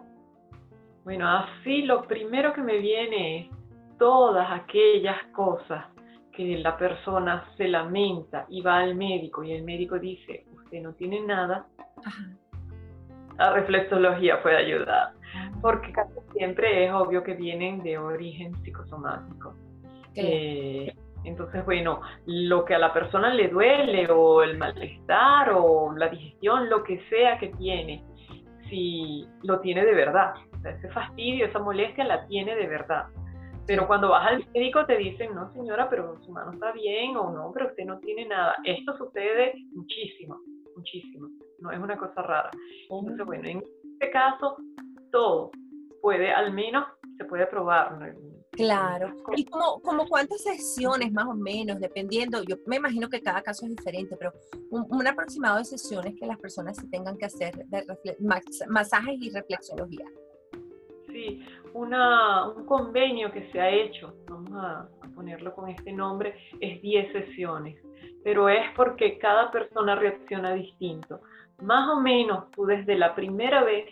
Bueno, 1.05 1.29
así 1.29 1.83
lo 1.83 2.07
primero 2.07 2.55
que 2.55 2.63
me 2.63 2.79
viene 2.79 3.41
es 3.41 3.51
todas 3.99 4.51
aquellas 4.51 5.23
cosas 5.33 5.85
que 6.33 6.59
la 6.59 6.77
persona 6.77 7.47
se 7.57 7.69
lamenta 7.69 8.47
y 8.49 8.61
va 8.61 8.79
al 8.79 8.95
médico 8.95 9.45
y 9.45 9.53
el 9.53 9.63
médico 9.63 9.99
dice, 9.99 10.47
usted 10.51 10.83
no 10.83 10.95
tiene 10.95 11.21
nada, 11.21 11.67
la 13.39 13.53
reflexología 13.53 14.43
puede 14.43 14.57
ayudar. 14.57 15.13
Porque 15.61 15.93
casi 15.93 16.13
siempre 16.37 16.87
es 16.87 16.93
obvio 16.93 17.23
que 17.23 17.35
vienen 17.35 17.83
de 17.83 17.99
origen 17.99 18.55
psicosomático. 18.63 19.55
Eh, 20.15 20.95
Entonces, 21.25 21.65
bueno, 21.65 22.01
lo 22.27 22.65
que 22.65 22.75
a 22.75 22.79
la 22.79 22.93
persona 22.93 23.33
le 23.33 23.49
duele 23.49 24.07
o 24.11 24.43
el 24.43 24.59
malestar 24.59 25.51
o 25.55 25.93
la 25.97 26.09
digestión, 26.09 26.69
lo 26.69 26.85
que 26.85 27.01
sea 27.09 27.39
que 27.39 27.49
tiene, 27.49 28.05
si 28.69 29.27
lo 29.43 29.61
tiene 29.61 29.85
de 29.85 29.95
verdad, 29.95 30.35
ese 30.65 30.89
fastidio, 30.91 31.47
esa 31.47 31.59
molestia 31.59 32.05
la 32.05 32.27
tiene 32.27 32.55
de 32.55 32.67
verdad. 32.67 33.07
Pero 33.67 33.87
cuando 33.87 34.11
vas 34.11 34.27
al 34.27 34.45
médico 34.53 34.85
te 34.85 34.99
dicen, 34.99 35.35
no 35.35 35.51
señora, 35.55 35.89
pero 35.89 36.19
su 36.23 36.31
mano 36.31 36.53
está 36.53 36.73
bien 36.73 37.17
o 37.17 37.31
no, 37.31 37.51
pero 37.55 37.69
usted 37.69 37.85
no 37.87 37.99
tiene 38.01 38.27
nada. 38.27 38.57
Esto 38.65 38.97
sucede 38.99 39.55
muchísimo, 39.73 40.39
muchísimo. 40.77 41.29
No 41.65 41.73
es 41.73 41.79
una 41.79 41.97
cosa 41.97 42.21
rara. 42.21 42.51
Entonces, 42.91 43.25
bueno, 43.25 43.49
en 43.49 43.65
este 43.95 44.11
caso, 44.11 44.57
todo 45.11 45.51
puede, 46.03 46.31
al 46.31 46.53
menos 46.53 46.85
se 47.17 47.25
puede 47.25 47.47
probar. 47.47 47.99
Claro. 48.51 49.15
¿Y 49.35 49.47
como, 49.47 49.81
como 49.81 50.07
cuántas 50.07 50.43
sesiones 50.43 51.11
más 51.11 51.27
o 51.27 51.35
menos, 51.35 51.81
dependiendo? 51.81 52.43
Yo 52.43 52.57
me 52.67 52.77
imagino 52.77 53.09
que 53.09 53.23
cada 53.23 53.41
caso 53.41 53.65
es 53.65 53.75
diferente, 53.75 54.15
pero 54.19 54.35
un, 54.71 55.07
aproximado 55.07 55.57
de 55.57 55.65
sesiones 55.65 56.15
que 56.21 56.27
las 56.27 56.39
personas 56.39 56.77
se 56.77 56.87
tengan 56.89 57.17
que 57.17 57.25
hacer 57.25 57.55
de 57.55 57.87
masajes 58.69 59.17
y 59.23 59.31
reflexología. 59.31 60.05
Sí, 61.07 61.43
una, 61.73 62.51
un 62.51 62.67
convenio 62.67 63.33
que 63.33 63.51
se 63.53 63.59
ha 63.59 63.71
hecho, 63.71 64.15
vamos 64.29 64.53
a, 64.55 64.87
ponerlo 65.15 65.55
con 65.55 65.71
este 65.71 65.93
nombre, 65.93 66.35
es 66.61 66.83
10 66.83 67.13
sesiones, 67.13 67.81
pero 68.23 68.49
es 68.51 68.65
porque 68.77 69.17
cada 69.19 69.51
persona 69.51 69.95
reacciona 69.95 70.53
distinto. 70.53 71.21
Más 71.63 71.89
o 71.91 72.01
menos 72.01 72.51
tú 72.51 72.67
desde 72.67 72.97
la 72.97 73.15
primera 73.15 73.63
vez 73.63 73.87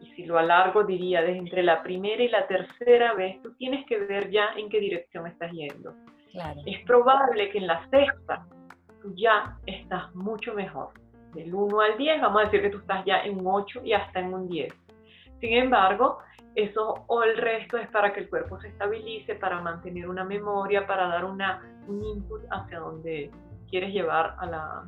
y 0.00 0.06
si 0.12 0.26
lo 0.26 0.38
alargo 0.38 0.84
diría 0.84 1.22
desde 1.22 1.38
entre 1.38 1.62
la 1.62 1.82
primera 1.82 2.22
y 2.22 2.28
la 2.28 2.46
tercera 2.46 3.14
vez, 3.14 3.40
tú 3.42 3.54
tienes 3.54 3.86
que 3.86 3.98
ver 3.98 4.30
ya 4.30 4.50
en 4.56 4.68
qué 4.68 4.80
dirección 4.80 5.26
estás 5.26 5.50
yendo. 5.52 5.94
Es 6.66 6.84
probable 6.84 7.50
que 7.50 7.58
en 7.58 7.66
la 7.66 7.88
sexta 7.88 8.46
tú 9.02 9.14
ya 9.14 9.56
estás 9.64 10.14
mucho 10.14 10.52
mejor. 10.54 10.90
Del 11.32 11.54
1 11.54 11.80
al 11.80 11.96
10, 11.96 12.20
vamos 12.20 12.42
a 12.42 12.44
decir 12.44 12.62
que 12.62 12.70
tú 12.70 12.78
estás 12.78 13.04
ya 13.04 13.20
en 13.20 13.38
un 13.38 13.46
8 13.46 13.82
y 13.84 13.92
hasta 13.92 14.20
en 14.20 14.34
un 14.34 14.48
10. 14.48 14.72
Sin 15.40 15.52
embargo, 15.52 16.18
eso 16.54 17.04
o 17.06 17.22
el 17.22 17.36
resto 17.36 17.76
es 17.76 17.88
para 17.88 18.12
que 18.12 18.20
el 18.20 18.30
cuerpo 18.30 18.58
se 18.60 18.68
estabilice, 18.68 19.34
para 19.34 19.60
mantener 19.60 20.08
una 20.08 20.24
memoria, 20.24 20.86
para 20.86 21.08
dar 21.08 21.24
una, 21.24 21.62
un 21.86 22.02
input 22.02 22.42
hacia 22.50 22.78
donde 22.78 23.30
quieres 23.68 23.92
llevar 23.92 24.34
a 24.38 24.46
la, 24.46 24.84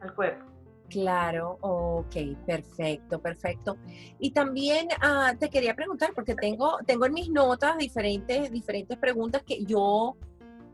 al 0.00 0.14
cuerpo. 0.14 0.44
Claro, 0.88 1.58
ok, 1.60 2.16
perfecto, 2.46 3.20
perfecto. 3.20 3.76
Y 4.18 4.30
también 4.30 4.88
ah, 5.02 5.34
te 5.38 5.50
quería 5.50 5.74
preguntar, 5.74 6.12
porque 6.14 6.34
tengo, 6.34 6.78
tengo 6.86 7.04
en 7.04 7.12
mis 7.12 7.30
notas 7.30 7.76
diferentes, 7.76 8.50
diferentes 8.50 8.96
preguntas 8.96 9.42
que 9.46 9.64
yo 9.64 10.16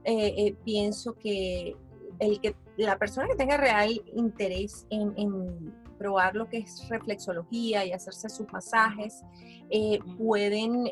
eh, 0.04 0.34
eh, 0.36 0.56
pienso 0.64 1.14
que, 1.14 1.76
el 2.20 2.40
que 2.40 2.54
la 2.76 2.96
persona 2.96 3.26
que 3.26 3.34
tenga 3.34 3.56
real 3.56 3.90
interés 4.14 4.86
en, 4.90 5.74
probar 5.98 6.34
lo 6.36 6.48
que 6.48 6.58
es 6.58 6.88
reflexología 6.88 7.84
y 7.84 7.92
hacerse 7.92 8.28
sus 8.28 8.52
masajes, 8.52 9.22
eh, 9.70 9.98
pueden, 10.18 10.90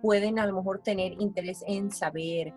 pueden 0.00 0.38
a 0.38 0.46
lo 0.46 0.54
mejor 0.54 0.80
tener 0.80 1.12
interés 1.20 1.64
en 1.66 1.90
saber 1.90 2.54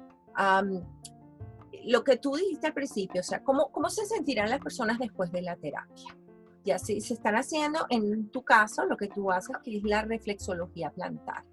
lo 1.88 2.04
que 2.04 2.18
tú 2.18 2.36
dijiste 2.36 2.68
al 2.68 2.74
principio, 2.74 3.22
o 3.22 3.24
sea, 3.24 3.44
¿cómo, 3.44 3.72
cómo 3.72 3.90
se 3.90 4.06
sentirán 4.06 4.50
las 4.50 4.60
personas 4.60 5.00
después 5.00 5.32
de 5.32 5.42
la 5.42 5.56
terapia? 5.56 6.16
Ya 6.64 6.80
si 6.80 7.00
se 7.00 7.14
están 7.14 7.36
haciendo, 7.36 7.86
en 7.90 8.30
tu 8.32 8.44
caso, 8.44 8.86
lo 8.86 8.98
que 8.98 9.08
tú 9.08 9.32
haces, 9.32 9.58
que 9.64 9.78
es 9.78 9.84
la 9.84 10.02
reflexología 10.02 10.90
plantar. 10.90 11.44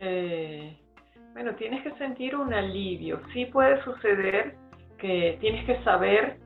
Eh, 0.00 0.78
bueno, 1.34 1.54
tienes 1.56 1.82
que 1.82 1.92
sentir 1.98 2.34
un 2.36 2.54
alivio. 2.54 3.20
Sí 3.34 3.46
puede 3.46 3.82
suceder 3.84 4.56
que 4.96 5.36
tienes 5.40 5.66
que 5.66 5.82
saber 5.84 6.38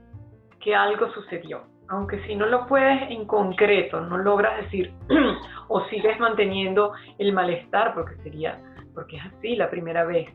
que 0.61 0.75
algo 0.75 1.13
sucedió. 1.13 1.63
Aunque 1.89 2.25
si 2.27 2.35
no 2.35 2.47
lo 2.47 2.67
puedes 2.67 3.11
en 3.11 3.27
concreto, 3.27 4.01
no 4.01 4.19
logras 4.19 4.65
decir 4.65 4.93
o 5.69 5.85
sigues 5.87 6.19
manteniendo 6.19 6.93
el 7.19 7.33
malestar, 7.33 7.95
porque 7.95 8.17
sería, 8.23 8.59
porque 8.95 9.17
es 9.19 9.23
así 9.27 9.57
la 9.57 9.71
primera 9.71 10.05
vez 10.05 10.29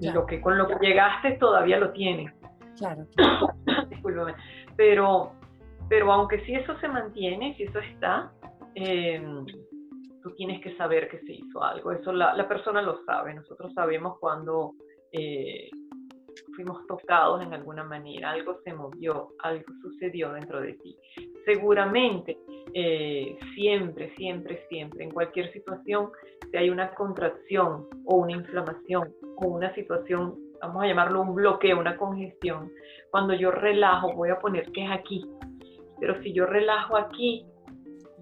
lo 0.00 0.26
que 0.26 0.40
con 0.40 0.56
lo 0.56 0.66
que 0.66 0.76
llegaste 0.80 1.32
todavía 1.32 1.78
lo 1.78 1.92
tienes. 1.92 2.32
Claro. 2.76 3.06
Pero, 4.76 5.32
pero 5.88 6.12
aunque 6.12 6.38
si 6.44 6.54
eso 6.54 6.78
se 6.78 6.86
mantiene, 6.86 7.52
si 7.56 7.64
eso 7.64 7.80
está, 7.80 8.30
em, 8.76 9.44
tú 10.22 10.32
tienes 10.36 10.60
que 10.62 10.76
saber 10.76 11.08
que 11.08 11.18
se 11.18 11.32
hizo 11.32 11.60
algo. 11.64 11.90
Eso 11.90 12.12
la, 12.12 12.32
la 12.34 12.46
persona 12.46 12.80
lo 12.80 13.04
sabe. 13.04 13.34
Nosotros 13.34 13.74
sabemos 13.74 14.18
cuando 14.20 14.74
eh, 15.10 15.68
fuimos 16.54 16.86
tocados 16.86 17.42
en 17.42 17.54
alguna 17.54 17.84
manera, 17.84 18.30
algo 18.30 18.58
se 18.64 18.72
movió, 18.72 19.28
algo 19.40 19.64
sucedió 19.82 20.32
dentro 20.32 20.60
de 20.60 20.74
ti. 20.74 20.96
Seguramente, 21.44 22.38
eh, 22.74 23.38
siempre, 23.54 24.14
siempre, 24.16 24.64
siempre, 24.68 25.04
en 25.04 25.10
cualquier 25.10 25.52
situación, 25.52 26.10
si 26.50 26.56
hay 26.56 26.70
una 26.70 26.94
contracción 26.94 27.86
o 28.04 28.16
una 28.16 28.32
inflamación 28.32 29.12
o 29.36 29.46
una 29.46 29.74
situación, 29.74 30.36
vamos 30.60 30.82
a 30.82 30.86
llamarlo 30.86 31.22
un 31.22 31.34
bloqueo, 31.34 31.78
una 31.78 31.96
congestión, 31.96 32.70
cuando 33.10 33.34
yo 33.34 33.50
relajo, 33.50 34.12
voy 34.14 34.30
a 34.30 34.38
poner 34.38 34.70
que 34.72 34.84
es 34.84 34.90
aquí, 34.90 35.24
pero 36.00 36.20
si 36.22 36.32
yo 36.32 36.46
relajo 36.46 36.96
aquí 36.96 37.46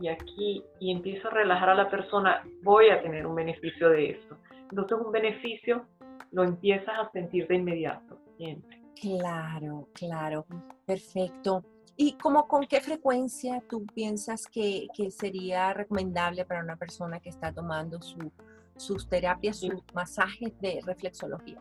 y 0.00 0.08
aquí 0.08 0.62
y 0.80 0.92
empiezo 0.92 1.28
a 1.28 1.32
relajar 1.32 1.70
a 1.70 1.74
la 1.74 1.88
persona, 1.88 2.42
voy 2.62 2.90
a 2.90 3.02
tener 3.02 3.26
un 3.26 3.34
beneficio 3.34 3.88
de 3.90 4.10
eso. 4.10 4.36
Entonces 4.70 4.98
un 4.98 5.12
beneficio 5.12 5.86
lo 6.36 6.44
empiezas 6.44 6.94
a 6.98 7.10
sentir 7.12 7.48
de 7.48 7.54
inmediato, 7.54 8.18
siempre. 8.36 8.82
Claro, 9.00 9.88
claro, 9.94 10.44
perfecto. 10.84 11.64
¿Y 11.96 12.12
cómo, 12.18 12.46
con 12.46 12.66
qué 12.66 12.82
frecuencia 12.82 13.62
tú 13.66 13.86
piensas 13.86 14.46
que, 14.46 14.86
que, 14.94 15.10
sería 15.10 15.72
recomendable 15.72 16.44
para 16.44 16.62
una 16.62 16.76
persona 16.76 17.20
que 17.20 17.30
está 17.30 17.54
tomando 17.54 18.02
su, 18.02 18.30
sus 18.76 19.08
terapias, 19.08 19.60
sus 19.60 19.82
masajes 19.94 20.52
de 20.60 20.82
reflexología? 20.84 21.58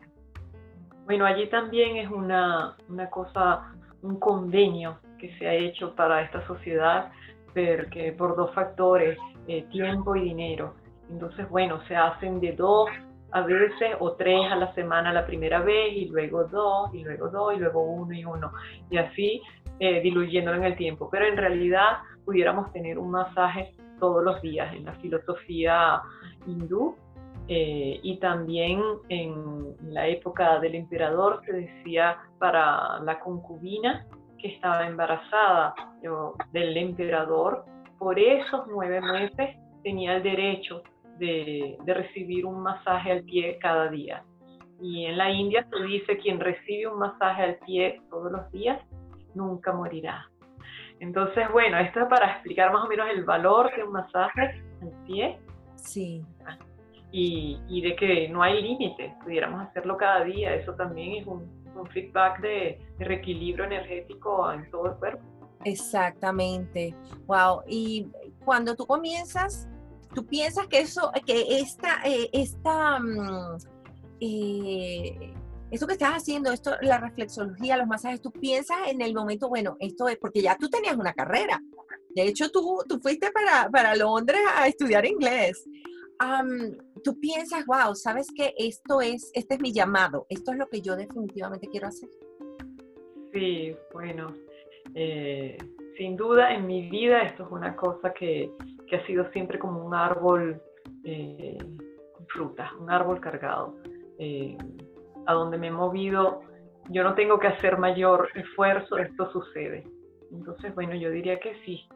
Bueno, 1.06 1.24
allí 1.24 1.48
también 1.48 1.96
es 1.96 2.10
una, 2.10 2.76
una 2.90 3.08
cosa, 3.08 3.72
un 4.02 4.16
convenio 4.20 5.00
que 5.18 5.34
se 5.38 5.48
ha 5.48 5.54
hecho 5.54 5.94
para 5.94 6.20
esta 6.20 6.46
sociedad, 6.46 7.10
porque 7.46 8.12
por 8.12 8.36
dos 8.36 8.52
factores, 8.54 9.16
eh, 9.48 9.62
tiempo 9.70 10.16
y 10.16 10.24
dinero. 10.24 10.74
Entonces, 11.08 11.48
bueno, 11.48 11.80
se 11.88 11.96
hacen 11.96 12.40
de 12.40 12.52
dos 12.52 12.90
a 13.36 13.42
veces 13.42 13.90
o 13.98 14.12
tres 14.12 14.50
a 14.50 14.56
la 14.56 14.72
semana 14.74 15.12
la 15.12 15.26
primera 15.26 15.60
vez 15.60 15.92
y 15.92 16.06
luego 16.06 16.44
dos 16.44 16.94
y 16.94 17.04
luego 17.04 17.28
dos 17.28 17.54
y 17.54 17.58
luego 17.58 17.82
uno 17.82 18.14
y 18.14 18.24
uno 18.24 18.50
y 18.90 18.96
así 18.96 19.42
eh, 19.78 20.00
diluyéndolo 20.00 20.56
en 20.56 20.64
el 20.64 20.76
tiempo. 20.76 21.10
Pero 21.10 21.26
en 21.26 21.36
realidad 21.36 21.98
pudiéramos 22.24 22.72
tener 22.72 22.98
un 22.98 23.10
masaje 23.10 23.74
todos 24.00 24.24
los 24.24 24.40
días 24.40 24.74
en 24.74 24.86
la 24.86 24.94
filosofía 24.94 26.00
hindú 26.46 26.96
eh, 27.48 28.00
y 28.02 28.18
también 28.20 28.80
en 29.10 29.74
la 29.92 30.08
época 30.08 30.58
del 30.58 30.74
emperador 30.74 31.42
se 31.44 31.52
decía 31.52 32.16
para 32.38 33.00
la 33.00 33.20
concubina 33.20 34.06
que 34.38 34.48
estaba 34.48 34.86
embarazada 34.86 35.74
del 36.52 36.76
emperador, 36.76 37.64
por 37.98 38.18
esos 38.18 38.66
nueve 38.68 39.00
meses 39.00 39.56
tenía 39.82 40.16
el 40.16 40.22
derecho 40.22 40.82
de, 41.18 41.76
recibir 41.86 42.46
un 42.46 42.62
masaje 42.62 43.12
al 43.12 43.22
pie 43.22 43.58
cada 43.60 43.88
día. 43.88 44.24
Y 44.80 45.06
en 45.06 45.16
la 45.16 45.30
India 45.30 45.66
se 45.70 45.84
dice 45.84 46.18
quien 46.18 46.38
recibe 46.38 46.88
un 46.88 46.98
masaje 46.98 47.42
al 47.42 47.56
pie 47.66 48.02
todos 48.10 48.30
los 48.30 48.50
días 48.52 48.80
nunca 49.34 49.72
morirá. 49.72 50.30
Entonces, 50.98 51.44
bueno, 51.52 51.78
esto 51.78 52.00
es 52.00 52.06
para 52.06 52.32
explicar 52.32 52.72
más 52.72 52.84
o 52.84 52.88
menos 52.88 53.06
el 53.10 53.24
valor 53.24 53.70
de 53.76 53.84
un 53.84 53.92
masaje 53.92 54.62
al 54.82 55.04
pie. 55.06 55.38
Sí. 55.76 56.24
Y, 57.12 57.60
y 57.68 57.82
de 57.82 57.96
que 57.96 58.28
no 58.28 58.42
hay 58.42 58.62
límite, 58.62 59.14
pudiéramos 59.22 59.66
hacerlo 59.66 59.96
cada 59.96 60.24
día. 60.24 60.54
Eso 60.54 60.74
también 60.74 61.16
es 61.22 61.26
un, 61.26 61.54
feedback 61.92 62.40
de, 62.40 62.80
de, 62.98 63.04
reequilibrio 63.04 63.66
energético 63.66 64.50
en 64.50 64.70
todo 64.70 64.86
el 64.86 64.94
cuerpo. 64.94 65.22
Exactamente. 65.64 66.94
Wow. 67.26 67.62
Y 67.68 68.08
cuando 68.44 68.74
tú 68.74 68.86
comienzas 68.86 69.68
tú 70.16 70.26
piensas 70.26 70.66
que 70.66 70.80
eso, 70.80 71.12
que 71.26 71.58
esta, 71.58 72.00
eh, 72.06 72.30
esta, 72.32 72.98
mm, 72.98 73.58
eh, 74.18 75.34
eso 75.70 75.86
que 75.86 75.92
estás 75.92 76.14
haciendo, 76.14 76.50
esto, 76.52 76.72
la 76.80 76.96
reflexología, 76.96 77.76
los 77.76 77.86
masajes, 77.86 78.22
tú 78.22 78.32
piensas 78.32 78.78
en 78.88 79.02
el 79.02 79.12
momento, 79.12 79.50
bueno, 79.50 79.76
esto 79.78 80.08
es, 80.08 80.16
porque 80.16 80.40
ya 80.40 80.56
tú 80.56 80.70
tenías 80.70 80.96
una 80.96 81.12
carrera. 81.12 81.60
De 82.14 82.22
hecho, 82.22 82.50
tú, 82.50 82.78
tú 82.88 82.98
fuiste 82.98 83.30
para, 83.30 83.68
para 83.70 83.94
Londres 83.94 84.40
a 84.56 84.66
estudiar 84.66 85.04
inglés. 85.04 85.62
tú 87.04 87.20
piensas, 87.20 87.66
wow, 87.66 87.94
sabes 87.94 88.28
que 88.34 88.54
esto 88.56 89.02
es, 89.02 89.30
este 89.34 89.56
es 89.56 89.60
mi 89.60 89.74
llamado, 89.74 90.24
esto 90.30 90.52
es 90.52 90.58
lo 90.58 90.66
que 90.70 90.80
yo 90.80 90.96
definitivamente 90.96 91.68
quiero 91.68 91.88
hacer. 91.88 92.08
Sí, 93.34 93.76
bueno, 93.92 94.32
eh, 94.94 95.58
sin 95.96 96.16
duda 96.16 96.52
en 96.52 96.66
mi 96.66 96.88
vida 96.88 97.22
esto 97.22 97.44
es 97.44 97.50
una 97.50 97.74
cosa 97.76 98.12
que, 98.12 98.50
que 98.88 98.96
ha 98.96 99.06
sido 99.06 99.30
siempre 99.32 99.58
como 99.58 99.84
un 99.84 99.94
árbol 99.94 100.60
eh, 101.04 101.58
con 102.12 102.26
frutas, 102.28 102.72
un 102.78 102.90
árbol 102.90 103.20
cargado. 103.20 103.74
Eh, 104.18 104.56
a 105.26 105.32
donde 105.32 105.58
me 105.58 105.68
he 105.68 105.72
movido, 105.72 106.40
yo 106.88 107.02
no 107.02 107.14
tengo 107.14 107.38
que 107.38 107.48
hacer 107.48 107.78
mayor 107.78 108.28
esfuerzo, 108.34 108.96
esto 108.98 109.30
sucede. 109.32 109.84
Entonces, 110.32 110.74
bueno, 110.74 110.94
yo 110.94 111.10
diría 111.10 111.38
que 111.40 111.56
sí. 111.64 111.86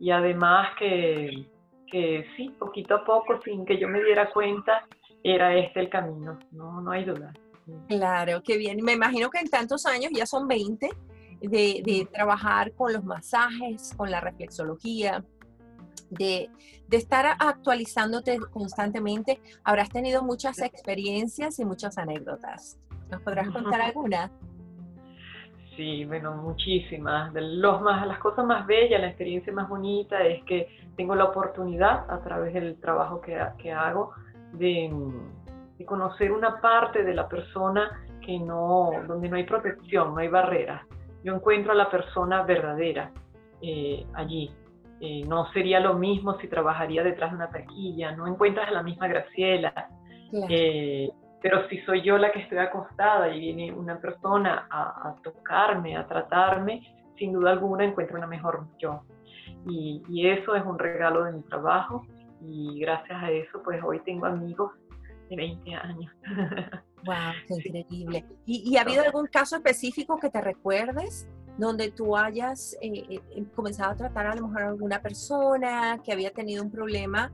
Y 0.00 0.10
además 0.10 0.68
que, 0.78 1.46
que 1.90 2.26
sí, 2.36 2.54
poquito 2.58 2.96
a 2.96 3.04
poco, 3.04 3.40
sin 3.44 3.64
que 3.64 3.78
yo 3.78 3.88
me 3.88 4.02
diera 4.02 4.30
cuenta, 4.30 4.86
era 5.22 5.54
este 5.56 5.80
el 5.80 5.88
camino, 5.88 6.38
no, 6.50 6.80
no 6.80 6.90
hay 6.90 7.04
duda. 7.04 7.32
Claro, 7.88 8.42
qué 8.44 8.58
bien. 8.58 8.82
Me 8.82 8.94
imagino 8.94 9.30
que 9.30 9.38
en 9.38 9.48
tantos 9.48 9.86
años, 9.86 10.10
ya 10.12 10.26
son 10.26 10.48
20, 10.48 10.90
de, 11.42 11.82
de 11.84 12.08
trabajar 12.12 12.72
con 12.72 12.92
los 12.92 13.04
masajes, 13.04 13.94
con 13.96 14.10
la 14.10 14.20
reflexología, 14.20 15.24
de, 16.10 16.50
de, 16.88 16.96
estar 16.96 17.36
actualizándote 17.38 18.38
constantemente, 18.50 19.40
habrás 19.64 19.88
tenido 19.88 20.22
muchas 20.22 20.60
experiencias 20.60 21.58
y 21.58 21.64
muchas 21.64 21.98
anécdotas. 21.98 22.78
¿Nos 23.10 23.22
podrás 23.22 23.48
contar 23.50 23.80
alguna? 23.80 24.30
Sí, 25.76 26.04
bueno, 26.04 26.34
muchísimas. 26.36 27.32
Los 27.34 27.80
más, 27.80 28.06
las 28.06 28.18
cosas 28.18 28.44
más 28.44 28.66
bellas, 28.66 29.00
la 29.00 29.08
experiencia 29.08 29.52
más 29.52 29.68
bonita 29.68 30.22
es 30.22 30.44
que 30.44 30.68
tengo 30.96 31.14
la 31.14 31.24
oportunidad 31.24 32.10
a 32.10 32.20
través 32.22 32.52
del 32.52 32.78
trabajo 32.78 33.20
que, 33.20 33.40
que 33.58 33.72
hago 33.72 34.12
de, 34.52 34.92
de, 35.78 35.84
conocer 35.86 36.30
una 36.30 36.60
parte 36.60 37.02
de 37.04 37.14
la 37.14 37.28
persona 37.28 38.04
que 38.20 38.38
no, 38.38 38.90
donde 39.08 39.28
no 39.30 39.36
hay 39.36 39.44
protección, 39.44 40.14
no 40.14 40.18
hay 40.18 40.28
barreras. 40.28 40.82
Yo 41.24 41.34
encuentro 41.34 41.72
a 41.72 41.74
la 41.74 41.90
persona 41.90 42.42
verdadera 42.42 43.10
eh, 43.60 44.04
allí. 44.14 44.50
Eh, 45.00 45.24
no 45.26 45.50
sería 45.52 45.80
lo 45.80 45.94
mismo 45.94 46.38
si 46.38 46.46
trabajaría 46.46 47.02
detrás 47.02 47.30
de 47.30 47.36
una 47.36 47.50
taquilla, 47.50 48.12
no 48.12 48.26
encuentras 48.26 48.68
a 48.68 48.72
la 48.72 48.82
misma 48.82 49.08
Graciela. 49.08 49.88
Eh, 50.48 51.10
pero 51.42 51.68
si 51.68 51.78
soy 51.80 52.02
yo 52.02 52.16
la 52.18 52.30
que 52.30 52.40
estoy 52.40 52.58
acostada 52.58 53.28
y 53.34 53.40
viene 53.40 53.72
una 53.72 53.98
persona 53.98 54.68
a, 54.70 55.16
tocarme, 55.22 55.96
a 55.96 56.06
tratarme, 56.06 56.82
sin 57.18 57.32
duda 57.32 57.50
alguna 57.50 57.84
encuentro 57.84 58.16
una 58.16 58.28
mejor 58.28 58.64
yo. 58.78 59.02
Y, 59.66 60.02
y, 60.08 60.28
eso 60.28 60.54
es 60.54 60.64
un 60.64 60.78
regalo 60.78 61.24
de 61.24 61.32
mi 61.32 61.42
trabajo 61.42 62.06
y 62.40 62.80
gracias 62.80 63.22
a 63.22 63.30
eso 63.30 63.62
pues 63.62 63.82
hoy 63.82 64.00
tengo 64.00 64.26
amigos 64.26 64.72
de 65.28 65.36
20 65.36 65.74
años. 65.74 66.12
¡Wow! 67.04 67.32
¡Qué 67.48 67.54
increíble! 67.54 68.24
¿Y, 68.46 68.70
y 68.70 68.76
ha 68.76 68.82
habido 68.82 69.02
algún 69.02 69.26
caso 69.26 69.56
específico 69.56 70.18
que 70.18 70.30
te 70.30 70.40
recuerdes 70.40 71.28
donde 71.58 71.90
tú 71.90 72.16
hayas 72.16 72.76
eh, 72.80 73.04
eh, 73.08 73.44
comenzado 73.54 73.92
a 73.92 73.96
tratar 73.96 74.26
a 74.26 74.34
lo 74.34 74.48
mejor 74.48 74.62
a 74.62 74.68
alguna 74.68 75.00
persona 75.00 76.00
que 76.04 76.12
había 76.12 76.30
tenido 76.30 76.62
un 76.62 76.70
problema 76.70 77.30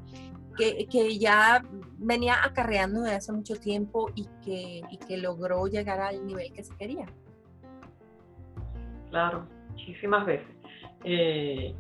que, 0.57 0.87
que, 0.91 1.19
ya 1.19 1.63
venía 1.99 2.35
acarreando 2.43 3.03
desde 3.03 3.17
hace 3.17 3.33
mucho 3.33 3.55
tiempo 3.57 4.11
y 4.17 4.27
que, 4.45 4.83
y 4.91 4.99
que 4.99 5.17
logró 5.17 5.67
llegar 5.69 6.01
al 6.01 6.27
nivel 6.27 6.53
que 6.53 6.65
se 6.65 6.77
quería. 6.77 7.07
Claro, 9.11 9.47
muchísimas 9.71 10.27
veces. 10.27 10.49
Eh, 11.05 11.77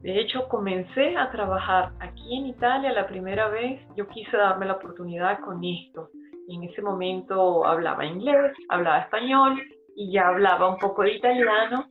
de 0.00 0.20
hecho, 0.20 0.48
comencé 0.48 1.14
a 1.16 1.30
trabajar 1.30 1.92
aquí 2.00 2.38
en 2.38 2.46
Italia 2.46 2.90
la 2.92 3.06
primera 3.06 3.48
vez. 3.48 3.82
Yo 3.96 4.08
quise 4.08 4.34
darme 4.34 4.64
la 4.64 4.74
oportunidad 4.74 5.40
con 5.40 5.62
esto. 5.62 6.10
En 6.48 6.64
ese 6.64 6.82
momento 6.82 7.64
hablaba 7.64 8.04
inglés, 8.04 8.52
hablaba 8.68 9.00
español 9.00 9.62
y 9.96 10.12
ya 10.12 10.28
hablaba 10.28 10.68
un 10.68 10.78
poco 10.78 11.02
de 11.02 11.14
italiano. 11.14 11.86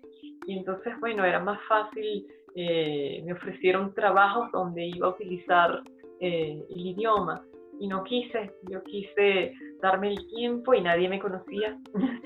Y 0.45 0.57
entonces, 0.57 0.93
bueno, 0.99 1.23
era 1.25 1.39
más 1.39 1.59
fácil 1.67 2.27
eh, 2.55 3.23
me 3.25 3.33
ofrecieron 3.33 3.93
trabajos 3.95 4.51
donde 4.51 4.85
iba 4.85 5.07
a 5.07 5.11
utilizar 5.11 5.81
eh, 6.19 6.63
el 6.69 6.85
idioma 6.85 7.43
y 7.79 7.87
no 7.87 8.03
quise, 8.03 8.51
yo 8.69 8.83
quise 8.83 9.53
darme 9.81 10.09
el 10.11 10.27
tiempo 10.27 10.73
y 10.75 10.81
nadie 10.81 11.09
me 11.09 11.19
conocía. 11.19 11.77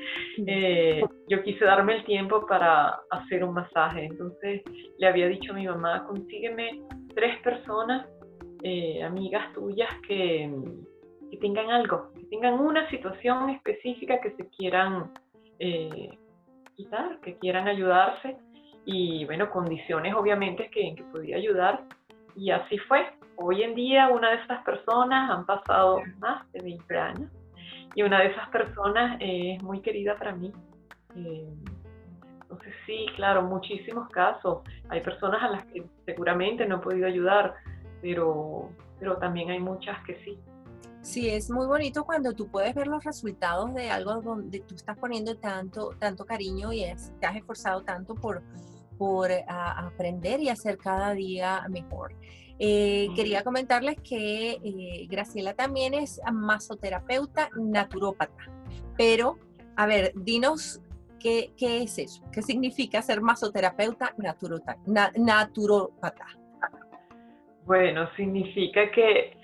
Eh, 0.46 1.04
yo 1.28 1.42
quise 1.42 1.66
darme 1.66 1.96
el 1.96 2.06
tiempo 2.06 2.46
para 2.46 3.00
hacer 3.10 3.44
un 3.44 3.56
masaje. 3.56 4.06
Entonces 4.06 4.62
le 5.00 5.08
había 5.08 5.28
dicho 5.28 5.52
a 5.52 5.56
mi 5.56 5.66
mamá, 5.66 6.06
consígueme 6.06 6.84
tres 7.16 7.42
personas, 7.42 8.08
amigas 9.04 9.52
tuyas, 9.54 9.90
que, 10.08 10.48
que, 11.32 11.38
tengan 11.38 11.72
algo, 11.72 12.12
tengan 12.30 12.60
una 12.60 12.90
situación 12.90 13.50
específica 13.50 14.20
que 14.22 14.32
se 14.32 14.48
quieran 14.50 15.12
quitar, 16.76 17.20
que 17.22 17.38
quieran 17.38 17.68
ayudarse 17.68 18.38
y 18.86 19.26
bueno, 19.26 19.50
condiciones 19.50 20.14
obviamente 20.14 20.70
que, 20.70 20.94
que 20.96 21.04
podía 21.06 21.38
ayudar 21.38 21.84
y 22.36 22.52
así 22.52 22.78
fue. 22.78 23.06
Hoy 23.36 23.64
en 23.64 23.76
día 23.76 24.10
una 24.10 24.32
de 24.32 24.38
esas 24.44 24.64
personas 24.64 25.30
han 25.30 25.46
pasado 25.46 26.02
más 26.20 26.50
de 26.52 26.62
20 26.62 26.98
años 26.98 27.32
y 27.96 28.04
una 28.04 28.20
de 28.22 28.28
esas 28.28 28.48
personas 28.50 29.18
es 29.20 29.62
muy 29.64 29.82
querida 29.82 30.16
para 30.18 30.34
mí. 30.34 30.54
Eh, 31.16 31.50
entonces 32.42 32.74
sí, 32.86 33.08
claro, 33.16 33.42
muchísimos 33.42 34.08
casos. 34.10 34.62
Hay 34.90 35.02
personas 35.02 35.42
a 35.44 35.50
las 35.50 35.66
que 35.66 35.84
seguramente 36.06 36.66
no 36.66 36.78
he 36.78 36.80
podido 36.80 37.08
ayudar, 37.08 37.56
pero, 38.02 38.70
pero 39.00 39.18
también 39.18 39.50
hay 39.50 39.60
muchas 39.60 39.98
que 40.06 40.16
sí. 40.24 40.40
Sí, 41.08 41.30
es 41.30 41.50
muy 41.50 41.66
bonito 41.66 42.04
cuando 42.04 42.34
tú 42.34 42.52
puedes 42.52 42.76
ver 42.76 42.88
los 42.88 43.02
resultados 43.02 43.74
de 43.74 43.90
algo 43.90 44.22
donde 44.22 44.60
tú 44.60 44.76
estás 44.76 44.98
poniendo 44.98 45.38
tanto, 45.38 45.92
tanto 45.98 46.26
cariño 46.26 46.74
y 46.74 46.84
te 47.22 47.26
has 47.26 47.38
esforzado 47.38 47.82
tanto 47.82 48.14
por, 48.14 48.44
por 48.98 49.32
aprender 49.48 50.42
y 50.42 50.50
hacer 50.50 50.78
cada 50.78 51.14
día 51.14 51.66
mejor. 51.70 52.14
Eh, 52.60 53.08
quería 53.16 53.42
comentarles 53.46 53.96
que 54.02 54.60
eh, 54.62 55.08
Graciela 55.10 55.54
también 55.54 55.94
es 55.94 56.20
masoterapeuta 56.30 57.52
naturópata, 57.56 58.52
pero 58.98 59.38
a 59.78 59.86
ver, 59.86 60.12
dinos 60.14 60.82
qué, 61.22 61.54
qué 61.56 61.84
es 61.84 61.98
eso, 62.00 62.22
qué 62.34 62.42
significa 62.42 63.02
ser 63.02 63.22
masoterapeuta 63.22 64.14
naturópata. 65.16 66.26
Bueno, 67.66 68.10
significa 68.18 68.92
que 68.92 69.37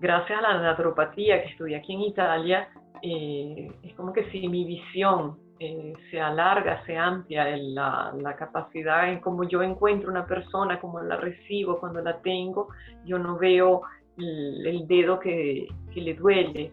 gracias 0.00 0.38
a 0.38 0.42
la 0.42 0.62
naturopatía 0.62 1.42
que 1.42 1.50
estudié 1.50 1.76
aquí 1.76 1.92
en 1.94 2.00
Italia, 2.00 2.68
eh, 3.02 3.70
es 3.82 3.94
como 3.94 4.12
que 4.12 4.30
si 4.30 4.48
mi 4.48 4.64
visión 4.64 5.38
eh, 5.58 5.92
se 6.10 6.18
alarga, 6.18 6.82
se 6.86 6.96
amplia 6.96 7.54
la, 7.56 8.34
capacidad 8.38 9.12
en 9.12 9.20
cómo 9.20 9.44
yo 9.44 9.62
encuentro 9.62 10.10
una 10.10 10.24
persona, 10.26 10.80
cómo 10.80 11.00
la 11.00 11.16
recibo, 11.16 11.78
cuando 11.78 12.00
la 12.00 12.18
tengo, 12.22 12.68
yo 13.04 13.18
no 13.18 13.36
veo 13.36 13.82
el, 14.16 14.86
dedo 14.86 15.20
que, 15.20 15.68
le 15.94 16.14
duele. 16.14 16.72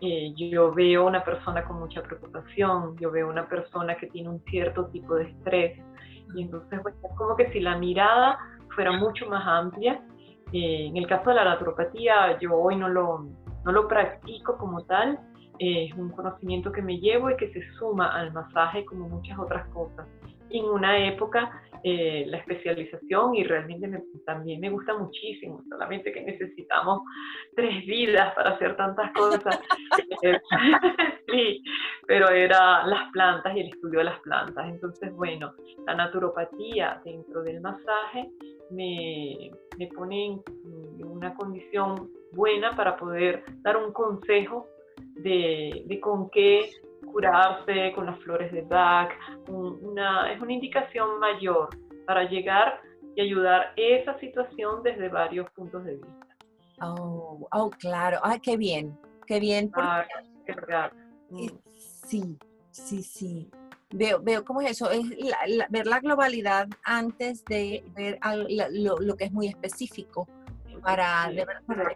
Eh, 0.00 0.32
yo 0.36 0.72
veo 0.72 1.04
una 1.08 1.24
persona 1.24 1.64
con 1.64 1.80
mucha 1.80 2.00
preocupación, 2.02 2.96
yo 2.98 3.10
veo 3.10 3.28
una 3.28 3.48
persona 3.48 3.96
que 3.96 4.06
tiene 4.06 4.28
un 4.28 4.40
cierto 4.44 4.86
tipo 4.86 5.16
de 5.16 5.24
estrés. 5.24 5.80
Y 6.36 6.42
entonces 6.42 6.78
pues, 6.80 6.94
es 6.94 7.16
como 7.16 7.34
que 7.34 7.50
si 7.50 7.58
la 7.58 7.76
mirada 7.76 8.38
fuera 8.76 8.92
mucho 8.92 9.26
más 9.26 9.44
amplia. 9.44 10.00
Eh, 10.52 10.86
en 10.86 10.96
el 10.96 11.06
caso 11.06 11.30
de 11.30 11.36
la 11.36 11.44
naturopatía, 11.44 12.38
yo 12.38 12.56
hoy 12.56 12.76
no 12.76 12.88
lo, 12.88 13.26
no 13.64 13.72
lo 13.72 13.88
practico 13.88 14.56
como 14.56 14.84
tal, 14.84 15.18
es 15.58 15.92
un 15.94 16.10
conocimiento 16.10 16.70
que 16.72 16.82
me 16.82 16.98
llevo 16.98 17.30
y 17.30 17.36
que 17.36 17.52
se 17.52 17.62
suma 17.74 18.14
al 18.14 18.32
masaje 18.32 18.84
como 18.84 19.08
muchas 19.08 19.38
otras 19.38 19.66
cosas. 19.68 20.06
En 20.50 20.64
una 20.64 21.06
época 21.06 21.50
eh, 21.84 22.24
la 22.26 22.38
especialización 22.38 23.36
y 23.36 23.44
realmente 23.44 23.88
también 24.26 24.60
me 24.60 24.70
gusta 24.70 24.96
muchísimo, 24.96 25.62
solamente 25.68 26.10
que 26.10 26.22
necesitamos 26.22 27.02
tres 27.54 27.86
vidas 27.86 28.34
para 28.34 28.50
hacer 28.50 28.76
tantas 28.76 29.12
cosas. 29.12 29.60
Eh, 30.22 30.40
sí, 31.28 31.62
pero 32.08 32.30
era 32.30 32.86
las 32.86 33.12
plantas 33.12 33.54
y 33.54 33.60
el 33.60 33.68
estudio 33.68 33.98
de 33.98 34.06
las 34.06 34.18
plantas. 34.20 34.66
Entonces, 34.66 35.14
bueno, 35.14 35.52
la 35.86 35.94
naturopatía 35.94 37.02
dentro 37.04 37.42
del 37.42 37.60
masaje 37.60 38.30
me, 38.70 39.50
me 39.76 39.86
pone 39.88 40.24
en 40.24 41.04
una 41.04 41.34
condición 41.34 42.10
buena 42.32 42.74
para 42.74 42.96
poder 42.96 43.44
dar 43.60 43.76
un 43.76 43.92
consejo 43.92 44.66
de, 45.16 46.00
con 46.00 46.30
qué 46.30 46.70
curarse 47.12 47.92
con 47.94 48.06
las 48.06 48.18
flores 48.20 48.52
de 48.52 48.62
Bach. 48.62 49.12
Una, 49.48 50.32
es 50.32 50.40
una 50.40 50.54
indicación 50.54 51.20
mayor 51.20 51.68
para 52.06 52.24
llegar 52.24 52.80
y 53.16 53.20
ayudar 53.20 53.74
esa 53.76 54.18
situación 54.18 54.82
desde 54.82 55.10
varios 55.10 55.50
puntos 55.50 55.84
de 55.84 55.96
vista. 55.96 56.26
Oh, 56.80 57.46
oh 57.52 57.68
claro. 57.68 58.18
Ah, 58.22 58.38
qué 58.42 58.56
bien, 58.56 58.98
qué 59.26 59.40
bien. 59.40 59.70
Ah, 59.74 60.06
mm. 61.28 61.48
Sí, 62.08 62.38
sí, 62.70 63.02
sí. 63.02 63.50
Veo, 63.90 64.20
veo 64.20 64.44
cómo 64.44 64.60
es 64.60 64.72
eso, 64.72 64.90
es 64.90 65.02
ver 65.70 65.86
la 65.86 66.00
globalidad 66.00 66.68
antes 66.84 67.44
de 67.46 67.84
ver 67.94 68.18
lo, 68.70 69.16
que 69.16 69.24
es 69.24 69.32
muy 69.32 69.46
específico 69.46 70.28
para, 70.82 71.30
para 71.66 71.94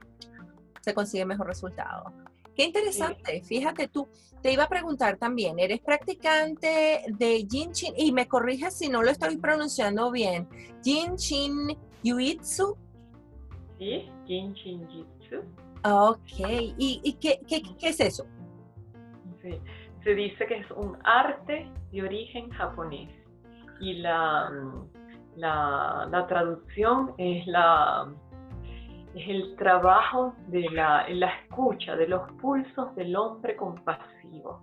se 0.81 0.94
consigue 0.94 1.25
mejor 1.25 1.46
resultado. 1.46 2.12
Qué 2.55 2.64
interesante, 2.64 3.42
fíjate 3.42 3.88
tú. 3.88 4.09
Te 4.42 4.53
iba 4.53 4.64
a 4.64 4.68
preguntar 4.68 5.16
también, 5.16 5.59
¿eres 5.59 5.81
practicante 5.81 7.05
de 7.09 7.46
Jin 7.48 7.72
Chin? 7.72 7.94
Y 7.96 8.12
me 8.12 8.27
corriges 8.27 8.75
si 8.75 8.88
no 8.88 9.03
lo 9.03 9.11
estoy 9.11 9.37
pronunciando 9.37 10.11
bien. 10.11 10.48
Jin 10.83 11.16
Chin 11.16 11.68
Jiu-Jitsu. 12.03 12.77
Sí, 13.79 14.11
Jin 14.27 14.55
Chin 14.55 14.87
Jitsu. 14.88 15.42
Ok, 15.85 16.75
¿y, 16.77 17.16
qué, 17.20 17.40
qué, 17.46 17.62
qué, 17.79 17.88
es 17.88 18.01
eso? 18.01 18.27
Sí. 19.40 19.59
Se 20.05 20.15
dice 20.15 20.47
que 20.47 20.59
es 20.59 20.71
un 20.73 20.99
arte 21.05 21.69
de 21.93 22.03
origen 22.03 22.51
japonés 22.51 23.11
y 23.81 23.95
la, 23.95 24.51
la, 25.37 26.09
la 26.11 26.27
traducción 26.27 27.15
es 27.19 27.47
la 27.47 28.09
es 29.15 29.29
el 29.29 29.57
trabajo 29.57 30.35
de 30.49 30.62
la, 30.71 31.07
la, 31.09 31.29
escucha 31.43 31.97
de 31.97 32.09
los 32.09 32.31
pulsos 32.41 32.95
del 32.95 33.15
hombre 33.15 33.57
compasivo. 33.57 34.62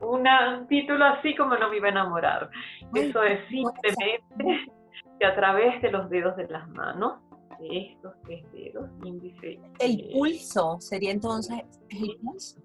un 0.00 0.26
título 0.68 1.04
así 1.04 1.34
como 1.36 1.56
no 1.56 1.70
me 1.70 1.76
iba 1.76 1.88
a 1.88 1.90
enamorar. 1.90 2.50
Eso 2.94 3.22
es 3.22 3.40
simplemente 3.48 4.72
que 5.18 5.26
a 5.26 5.34
través 5.34 5.80
de 5.82 5.90
los 5.90 6.10
dedos 6.10 6.36
de 6.36 6.48
las 6.48 6.68
manos, 6.70 7.20
de 7.60 7.92
estos 7.92 8.12
tres 8.24 8.44
dedos, 8.52 8.90
índice. 9.04 9.58
El 9.78 10.00
eh, 10.00 10.10
pulso 10.14 10.80
sería 10.80 11.12
entonces 11.12 11.62
el 11.88 12.16
pulso. 12.20 12.60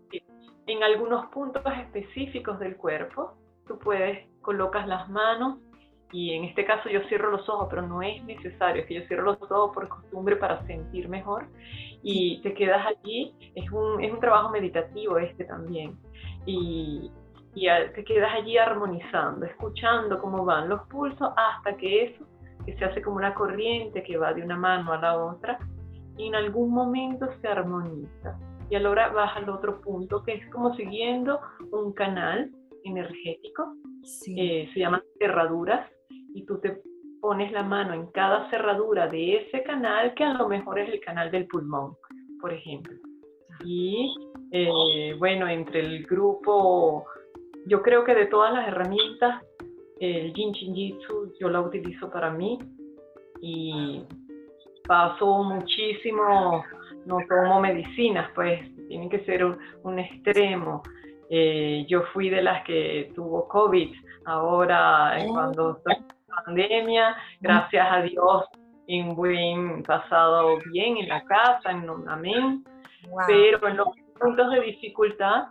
En 0.67 0.84
algunos 0.84 1.28
puntos 1.28 1.63
específicos 1.80 2.60
del 2.60 2.78
cuerpo, 2.78 3.34
tú 3.67 3.80
puedes, 3.80 4.28
colocas 4.41 4.88
las 4.88 5.10
manos 5.10 5.60
y 6.12 6.34
en 6.34 6.43
este 6.43 6.65
caso 6.65 6.89
yo 6.89 7.02
cierro 7.08 7.32
los 7.32 7.47
ojos, 7.47 7.67
pero 7.69 7.84
no 7.84 8.02
es 8.02 8.24
necesario, 8.26 8.82
es 8.82 8.88
que 8.88 8.95
yo 8.95 9.08
cierro 9.08 9.24
los 9.24 9.41
ojos 9.43 9.71
por 9.74 9.88
costumbre 9.88 10.36
para 10.36 10.65
sentir 10.67 11.08
mejor. 11.08 11.47
Y 12.04 12.41
te 12.41 12.54
quedas 12.54 12.86
allí, 12.86 13.34
es 13.56 13.71
un, 13.71 14.04
es 14.04 14.12
un 14.12 14.19
trabajo 14.19 14.50
meditativo 14.50 15.17
este 15.17 15.45
también, 15.45 15.97
y, 16.45 17.12
y 17.54 17.67
te 17.95 18.04
quedas 18.04 18.34
allí 18.34 18.58
armonizando, 18.58 19.45
escuchando 19.45 20.19
cómo 20.19 20.43
van 20.43 20.67
los 20.67 20.82
pulsos 20.88 21.30
hasta 21.38 21.78
que 21.78 22.06
eso, 22.06 22.26
que 22.65 22.76
se 22.78 22.86
hace 22.86 23.02
como 23.02 23.17
una 23.17 23.34
corriente 23.34 24.04
que 24.04 24.17
va 24.17 24.34
de 24.34 24.43
una 24.43 24.58
mano 24.58 24.93
a 24.93 24.97
la 24.97 25.17
otra, 25.17 25.60
y 26.17 26.28
en 26.28 26.36
algún 26.36 26.71
momento 26.71 27.28
se 27.39 27.47
armoniza. 27.47 28.38
Y 28.71 28.75
ahora 28.77 29.10
vas 29.10 29.36
al 29.36 29.49
otro 29.49 29.81
punto, 29.81 30.23
que 30.23 30.36
es 30.36 30.49
como 30.49 30.73
siguiendo 30.75 31.41
un 31.73 31.91
canal 31.91 32.49
energético, 32.86 33.75
eh, 34.38 34.69
se 34.73 34.79
llaman 34.79 35.01
cerraduras, 35.19 35.91
y 36.34 36.45
tú 36.45 36.57
te 36.62 36.81
pones 37.19 37.51
la 37.51 37.63
mano 37.63 37.93
en 37.93 38.07
cada 38.07 38.49
cerradura 38.49 39.07
de 39.07 39.36
ese 39.36 39.62
canal, 39.63 40.13
que 40.13 40.23
a 40.23 40.36
lo 40.36 40.47
mejor 40.47 40.79
es 40.79 40.89
el 40.89 41.01
canal 41.01 41.29
del 41.31 41.47
pulmón, 41.47 41.97
por 42.39 42.53
ejemplo. 42.53 42.95
Y 43.65 44.15
eh, 44.51 45.15
bueno, 45.19 45.49
entre 45.49 45.81
el 45.81 46.05
grupo, 46.05 47.05
yo 47.67 47.81
creo 47.81 48.05
que 48.05 48.15
de 48.15 48.27
todas 48.27 48.53
las 48.53 48.69
herramientas, 48.69 49.43
el 49.99 50.34
Jin 50.34 50.53
Shin 50.53 50.73
Jitsu 50.73 51.34
yo 51.41 51.49
la 51.49 51.60
utilizo 51.60 52.10
para 52.10 52.31
mí 52.31 52.57
y 53.41 54.01
paso 54.88 55.43
muchísimo, 55.43 56.63
no 57.06 57.18
tomo 57.28 57.60
medicinas, 57.60 58.30
pues 58.36 58.60
tiene 58.88 59.10
que 59.10 59.24
ser 59.26 59.44
un, 59.46 60.00
extremo. 60.00 60.84
Eh, 61.30 61.86
yo 61.88 62.04
fui 62.14 62.30
de 62.30 62.42
las 62.42 62.64
que 62.66 63.12
tuvo 63.16 63.48
COVID, 63.48 63.94
ahora 64.26 65.18
oh. 65.22 65.34
cuando 65.34 65.82
pandemia, 66.46 67.16
gracias 67.40 67.88
a 67.90 68.02
Dios, 68.02 68.46
en 68.88 69.16
buen 69.16 69.84
pasado 69.84 70.58
bien 70.72 70.98
en 70.98 71.08
la 71.08 71.24
casa, 71.24 71.72
en 71.72 71.90
un 71.90 72.08
amén, 72.10 72.64
pero 73.28 73.68
en 73.68 73.78
los 73.78 73.88
puntos 74.20 74.52
de 74.52 74.62
dificultad, 74.62 75.48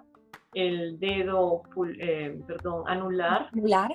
el 0.53 0.99
dedo, 0.99 1.63
eh, 1.99 2.39
perdón, 2.47 2.83
anular, 2.87 3.49
anular 3.53 3.91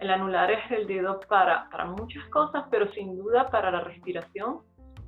el 0.00 0.10
anular 0.10 0.50
es 0.50 0.70
el 0.70 0.86
dedo 0.86 1.20
para, 1.28 1.68
para 1.70 1.86
muchas 1.86 2.24
cosas, 2.28 2.64
pero 2.70 2.90
sin 2.92 3.16
duda 3.16 3.48
para 3.50 3.70
la 3.70 3.80
respiración, 3.80 4.60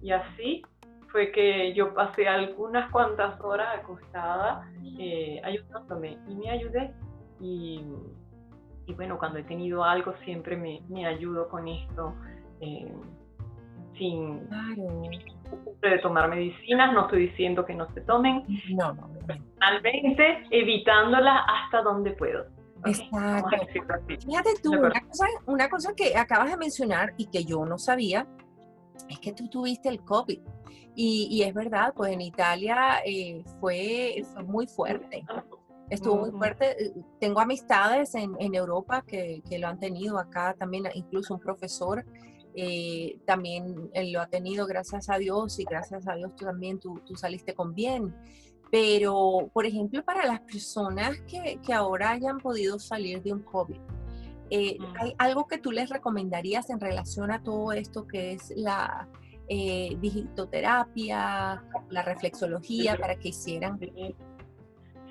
y 0.03 0.12
así 0.12 0.62
fue 1.11 1.33
que 1.33 1.75
yo 1.75 1.92
pasé 1.94 2.29
algunas 2.29 2.90
cuantas 2.90 3.40
horas 3.40 3.79
acostada 3.79 4.70
eh, 4.99 5.40
ayudándome 5.44 6.18
y 6.29 6.35
me 6.35 6.51
ayudé. 6.51 6.92
Y 7.40 7.85
y 8.90 8.94
bueno, 8.94 9.18
cuando 9.18 9.38
he 9.38 9.44
tenido 9.44 9.85
algo 9.85 10.14
siempre 10.25 10.57
me, 10.57 10.83
me 10.88 11.07
ayudo 11.07 11.49
con 11.49 11.68
esto, 11.68 12.12
eh, 12.61 12.92
sin 13.96 14.49
de 15.81 15.99
tomar 15.99 16.29
medicinas, 16.29 16.92
no 16.92 17.03
estoy 17.03 17.29
diciendo 17.29 17.64
que 17.64 17.75
no 17.75 17.88
se 17.94 18.01
tomen, 18.01 18.44
no, 18.70 18.92
no, 18.94 19.11
personalmente 19.27 20.44
evitándolas 20.51 21.40
hasta 21.46 21.83
donde 21.83 22.12
puedo. 22.12 22.46
Exacto. 22.85 23.57
Fíjate 24.07 24.51
tú, 24.62 24.73
una 24.73 25.01
cosa, 25.01 25.27
una 25.46 25.68
cosa 25.68 25.94
que 25.94 26.16
acabas 26.16 26.51
de 26.51 26.57
mencionar 26.57 27.12
y 27.16 27.27
que 27.27 27.44
yo 27.44 27.64
no 27.64 27.79
sabía, 27.79 28.27
es 29.08 29.18
que 29.18 29.32
tú 29.32 29.48
tuviste 29.48 29.88
el 29.88 30.00
COVID. 30.00 30.40
Y, 30.94 31.28
y 31.30 31.42
es 31.42 31.54
verdad, 31.54 31.94
pues 31.96 32.12
en 32.12 32.20
Italia 32.20 33.00
eh, 33.04 33.42
fue, 33.60 34.22
fue 34.32 34.42
muy 34.42 34.66
fuerte 34.66 35.24
estuvo 35.90 36.16
muy 36.18 36.30
fuerte. 36.30 36.84
Eh, 36.84 36.92
tengo 37.18 37.40
amistades 37.40 38.14
en, 38.14 38.36
en 38.38 38.54
Europa 38.54 39.02
que, 39.06 39.42
que, 39.48 39.58
lo 39.58 39.66
han 39.66 39.78
tenido 39.78 40.18
acá 40.18 40.54
también, 40.56 40.84
incluso 40.94 41.34
un 41.34 41.40
profesor 41.40 42.04
eh, 42.54 43.18
también 43.26 43.90
lo 43.94 44.20
ha 44.20 44.26
tenido, 44.26 44.66
gracias 44.66 45.08
a 45.08 45.18
Dios, 45.18 45.58
y 45.60 45.64
gracias 45.64 46.08
a 46.08 46.14
Dios 46.14 46.34
tú 46.34 46.44
también 46.44 46.78
tú, 46.78 47.00
tú 47.06 47.16
saliste 47.16 47.54
con 47.54 47.74
bien. 47.74 48.14
Pero, 48.70 49.50
por 49.52 49.66
ejemplo, 49.66 50.04
para 50.04 50.26
las 50.26 50.40
personas 50.40 51.20
que, 51.26 51.58
que 51.60 51.72
ahora 51.72 52.10
hayan 52.10 52.38
podido 52.38 52.78
salir 52.78 53.20
de 53.22 53.32
un 53.32 53.42
COVID, 53.42 53.80
eh, 54.50 54.78
¿hay 54.98 55.14
algo 55.18 55.46
que 55.46 55.58
tú 55.58 55.72
les 55.72 55.90
recomendarías 55.90 56.70
en 56.70 56.80
relación 56.80 57.30
a 57.30 57.42
todo 57.42 57.72
esto 57.72 58.06
que 58.06 58.32
es 58.32 58.52
la 58.56 59.08
digitoterapia, 59.48 61.64
la 61.88 62.02
reflexología, 62.02 62.96
para 62.96 63.16
que 63.16 63.30
hicieran? 63.30 63.80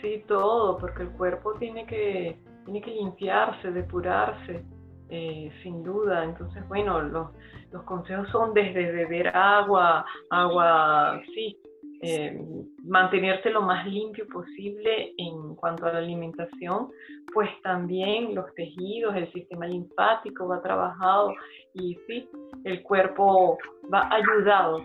Sí, 0.01 0.23
todo, 0.27 0.77
porque 0.77 1.03
el 1.03 1.09
cuerpo 1.09 1.53
tiene 1.55 1.85
que, 1.85 2.39
tiene 2.63 2.81
que 2.81 2.91
limpiarse, 2.91 3.71
depurarse, 3.71 4.63
eh, 5.09 5.51
sin 5.61 5.83
duda. 5.83 6.23
Entonces, 6.23 6.65
bueno, 6.67 7.01
los, 7.01 7.29
los, 7.71 7.83
consejos 7.83 8.29
son 8.29 8.53
desde 8.53 8.91
beber 8.91 9.35
agua, 9.35 10.05
agua, 10.29 11.21
sí, 11.33 11.57
eh, 12.01 12.39
mantenerse 12.83 13.49
lo 13.49 13.61
más 13.61 13.85
limpio 13.87 14.27
posible 14.27 15.13
en 15.17 15.55
cuanto 15.55 15.85
a 15.85 15.93
la 15.93 15.99
alimentación, 15.99 16.89
pues 17.33 17.49
también 17.63 18.33
los 18.35 18.53
tejidos, 18.55 19.15
el 19.15 19.31
sistema 19.33 19.67
linfático 19.67 20.47
va 20.47 20.61
trabajado 20.61 21.33
y 21.73 21.97
sí, 22.07 22.29
el 22.63 22.81
cuerpo 22.83 23.57
va 23.93 24.09
ayudado 24.11 24.83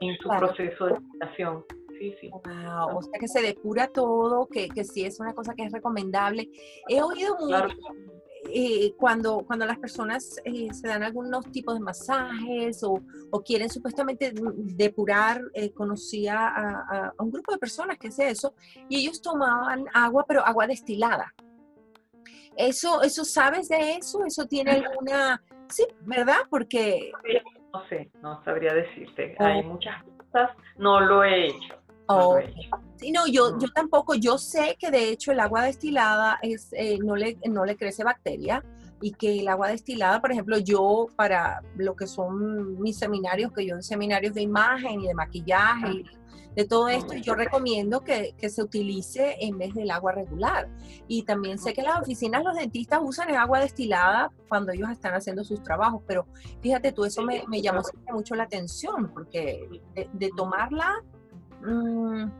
en 0.00 0.16
su 0.18 0.28
proceso 0.28 0.86
de 0.86 0.94
alimentación 0.94 1.64
sí, 1.98 2.14
sí. 2.20 2.30
o 2.32 3.02
sea 3.02 3.18
que 3.18 3.28
se 3.28 3.42
depura 3.42 3.88
todo, 3.88 4.46
que, 4.46 4.68
que 4.68 4.84
sí 4.84 5.04
es 5.04 5.20
una 5.20 5.34
cosa 5.34 5.54
que 5.54 5.64
es 5.64 5.72
recomendable. 5.72 6.48
He 6.88 7.02
oído 7.02 7.36
mucho 7.38 7.68
eh, 8.52 8.94
cuando, 8.96 9.44
cuando 9.46 9.66
las 9.66 9.78
personas 9.78 10.40
eh, 10.44 10.72
se 10.72 10.88
dan 10.88 11.02
algunos 11.02 11.50
tipos 11.50 11.74
de 11.74 11.80
masajes 11.80 12.82
o, 12.82 13.00
o 13.30 13.42
quieren 13.42 13.68
supuestamente 13.68 14.32
depurar, 14.34 15.40
eh, 15.54 15.72
conocía 15.72 16.48
a, 16.48 17.08
a, 17.08 17.14
un 17.18 17.30
grupo 17.30 17.52
de 17.52 17.58
personas 17.58 17.98
que 17.98 18.08
hace 18.08 18.28
eso, 18.28 18.54
y 18.88 19.00
ellos 19.00 19.20
tomaban 19.20 19.86
agua, 19.92 20.24
pero 20.26 20.44
agua 20.44 20.66
destilada. 20.66 21.32
Eso, 22.56 23.02
eso 23.02 23.24
¿sabes 23.24 23.68
de 23.68 23.96
eso? 23.96 24.24
¿Eso 24.24 24.46
tiene 24.46 24.70
alguna...? 24.72 25.42
Sí, 25.68 25.84
¿verdad? 26.02 26.40
Porque... 26.48 27.12
No 27.72 27.86
sé, 27.88 28.10
no 28.22 28.42
sabría 28.44 28.72
decirte. 28.72 29.36
Hay 29.38 29.60
oh. 29.60 29.64
muchas 29.64 30.02
cosas, 30.16 30.50
no 30.78 31.00
lo 31.00 31.22
he 31.22 31.48
hecho. 31.48 31.74
Oh, 32.08 32.38
sí, 32.96 33.10
no, 33.10 33.26
yo, 33.26 33.58
yo 33.58 33.68
tampoco, 33.74 34.14
yo 34.14 34.38
sé 34.38 34.76
que 34.78 34.90
de 34.90 35.10
hecho 35.10 35.32
el 35.32 35.40
agua 35.40 35.64
destilada 35.64 36.38
es, 36.40 36.68
eh, 36.72 36.98
no, 37.02 37.16
le, 37.16 37.36
no 37.48 37.64
le 37.64 37.76
crece 37.76 38.04
bacteria 38.04 38.62
y 39.00 39.12
que 39.12 39.40
el 39.40 39.48
agua 39.48 39.68
destilada, 39.68 40.20
por 40.20 40.32
ejemplo, 40.32 40.58
yo 40.58 41.08
para 41.16 41.62
lo 41.76 41.96
que 41.96 42.06
son 42.06 42.80
mis 42.80 42.96
seminarios, 42.96 43.52
que 43.52 43.66
yo 43.66 43.74
en 43.74 43.82
seminarios 43.82 44.34
de 44.34 44.42
imagen 44.42 45.00
y 45.00 45.08
de 45.08 45.14
maquillaje 45.14 45.90
y 45.90 46.04
de 46.54 46.64
todo 46.64 46.88
esto, 46.88 47.12
yo 47.14 47.34
recomiendo 47.34 48.00
que, 48.00 48.34
que, 48.38 48.48
se 48.48 48.62
utilice 48.62 49.36
en 49.40 49.58
vez 49.58 49.74
del 49.74 49.90
agua 49.90 50.12
regular. 50.12 50.70
Y 51.06 51.22
también 51.24 51.58
sé 51.58 51.74
que 51.74 51.82
las 51.82 52.00
oficinas, 52.00 52.42
los 52.42 52.56
dentistas 52.56 53.00
usan 53.02 53.28
el 53.28 53.36
agua 53.36 53.60
destilada 53.60 54.30
cuando 54.48 54.72
ellos 54.72 54.88
están 54.88 55.12
haciendo 55.12 55.44
sus 55.44 55.62
trabajos, 55.62 56.00
pero 56.06 56.26
fíjate 56.62 56.92
tú, 56.92 57.04
eso 57.04 57.20
me, 57.20 57.44
me 57.48 57.60
llamó 57.60 57.82
mucho 58.10 58.34
la 58.34 58.44
atención, 58.44 59.10
porque 59.12 59.68
de 59.94 60.30
tomarla 60.34 61.04
Mm, 61.62 62.30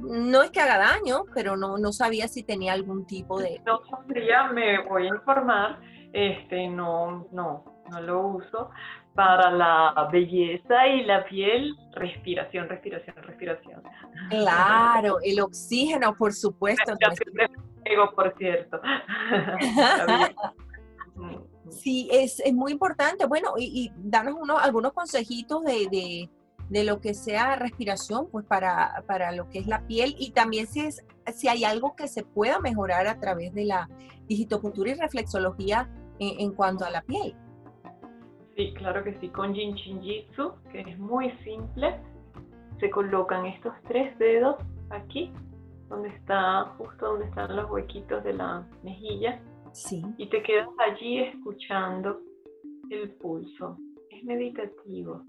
no 0.00 0.42
es 0.42 0.50
que 0.50 0.60
haga 0.60 0.78
daño, 0.78 1.24
pero 1.34 1.56
no, 1.56 1.78
no 1.78 1.92
sabía 1.92 2.28
si 2.28 2.42
tenía 2.42 2.72
algún 2.72 3.06
tipo 3.06 3.40
de... 3.40 3.60
No 3.66 3.80
sabría, 3.90 4.48
me 4.48 4.82
voy 4.84 5.04
a 5.04 5.08
informar, 5.08 5.80
este, 6.12 6.68
no, 6.68 7.28
no, 7.32 7.64
no 7.90 8.00
lo 8.00 8.26
uso. 8.28 8.70
Para 9.14 9.50
la 9.50 10.08
belleza 10.10 10.86
y 10.86 11.04
la 11.04 11.26
piel, 11.26 11.76
respiración, 11.92 12.68
respiración, 12.68 13.16
respiración. 13.16 13.82
Claro, 14.30 15.18
el 15.22 15.40
oxígeno, 15.40 16.14
por 16.14 16.32
supuesto. 16.32 16.94
Yo 17.00 18.14
por 18.14 18.34
cierto. 18.38 18.80
sí, 21.70 22.08
es, 22.10 22.40
es, 22.40 22.54
muy 22.54 22.72
importante. 22.72 23.26
Bueno, 23.26 23.54
y, 23.58 23.84
y 23.84 23.92
danos 23.96 24.36
unos, 24.40 24.62
algunos 24.62 24.92
consejitos 24.92 25.64
de, 25.64 25.88
de 25.90 26.30
de 26.70 26.84
lo 26.84 27.00
que 27.00 27.14
sea 27.14 27.56
respiración, 27.56 28.28
pues 28.30 28.46
para, 28.46 29.02
para 29.06 29.32
lo 29.32 29.50
que 29.50 29.58
es 29.58 29.66
la 29.66 29.86
piel 29.86 30.14
y 30.18 30.30
también 30.30 30.68
si, 30.68 30.80
es, 30.80 31.04
si 31.34 31.48
hay 31.48 31.64
algo 31.64 31.96
que 31.96 32.06
se 32.06 32.22
pueda 32.22 32.60
mejorar 32.60 33.08
a 33.08 33.18
través 33.18 33.52
de 33.52 33.64
la 33.64 33.88
digitopuntura 34.28 34.92
y 34.92 34.94
reflexología 34.94 35.90
en, 36.20 36.52
cuanto 36.52 36.84
a 36.84 36.90
la 36.90 37.02
piel. 37.02 37.34
Sí, 38.56 38.72
claro 38.74 39.02
que 39.02 39.18
sí, 39.18 39.28
con 39.30 39.54
Jin 39.54 39.76
Jitsu, 39.76 40.52
que 40.70 40.82
es 40.82 40.98
muy 40.98 41.32
simple, 41.42 41.98
se 42.78 42.88
colocan 42.90 43.46
estos 43.46 43.72
tres 43.88 44.16
dedos 44.18 44.56
aquí, 44.90 45.32
donde 45.88 46.10
está, 46.10 46.66
justo 46.78 47.06
donde 47.06 47.26
están 47.26 47.56
los 47.56 47.68
huequitos 47.68 48.22
de 48.22 48.34
la 48.34 48.64
mejilla, 48.84 49.40
sí. 49.72 50.04
y 50.18 50.28
te 50.28 50.42
quedas 50.42 50.68
allí 50.86 51.18
escuchando 51.18 52.20
el 52.90 53.10
pulso. 53.14 53.76
Es 54.10 54.22
meditativo. 54.22 55.24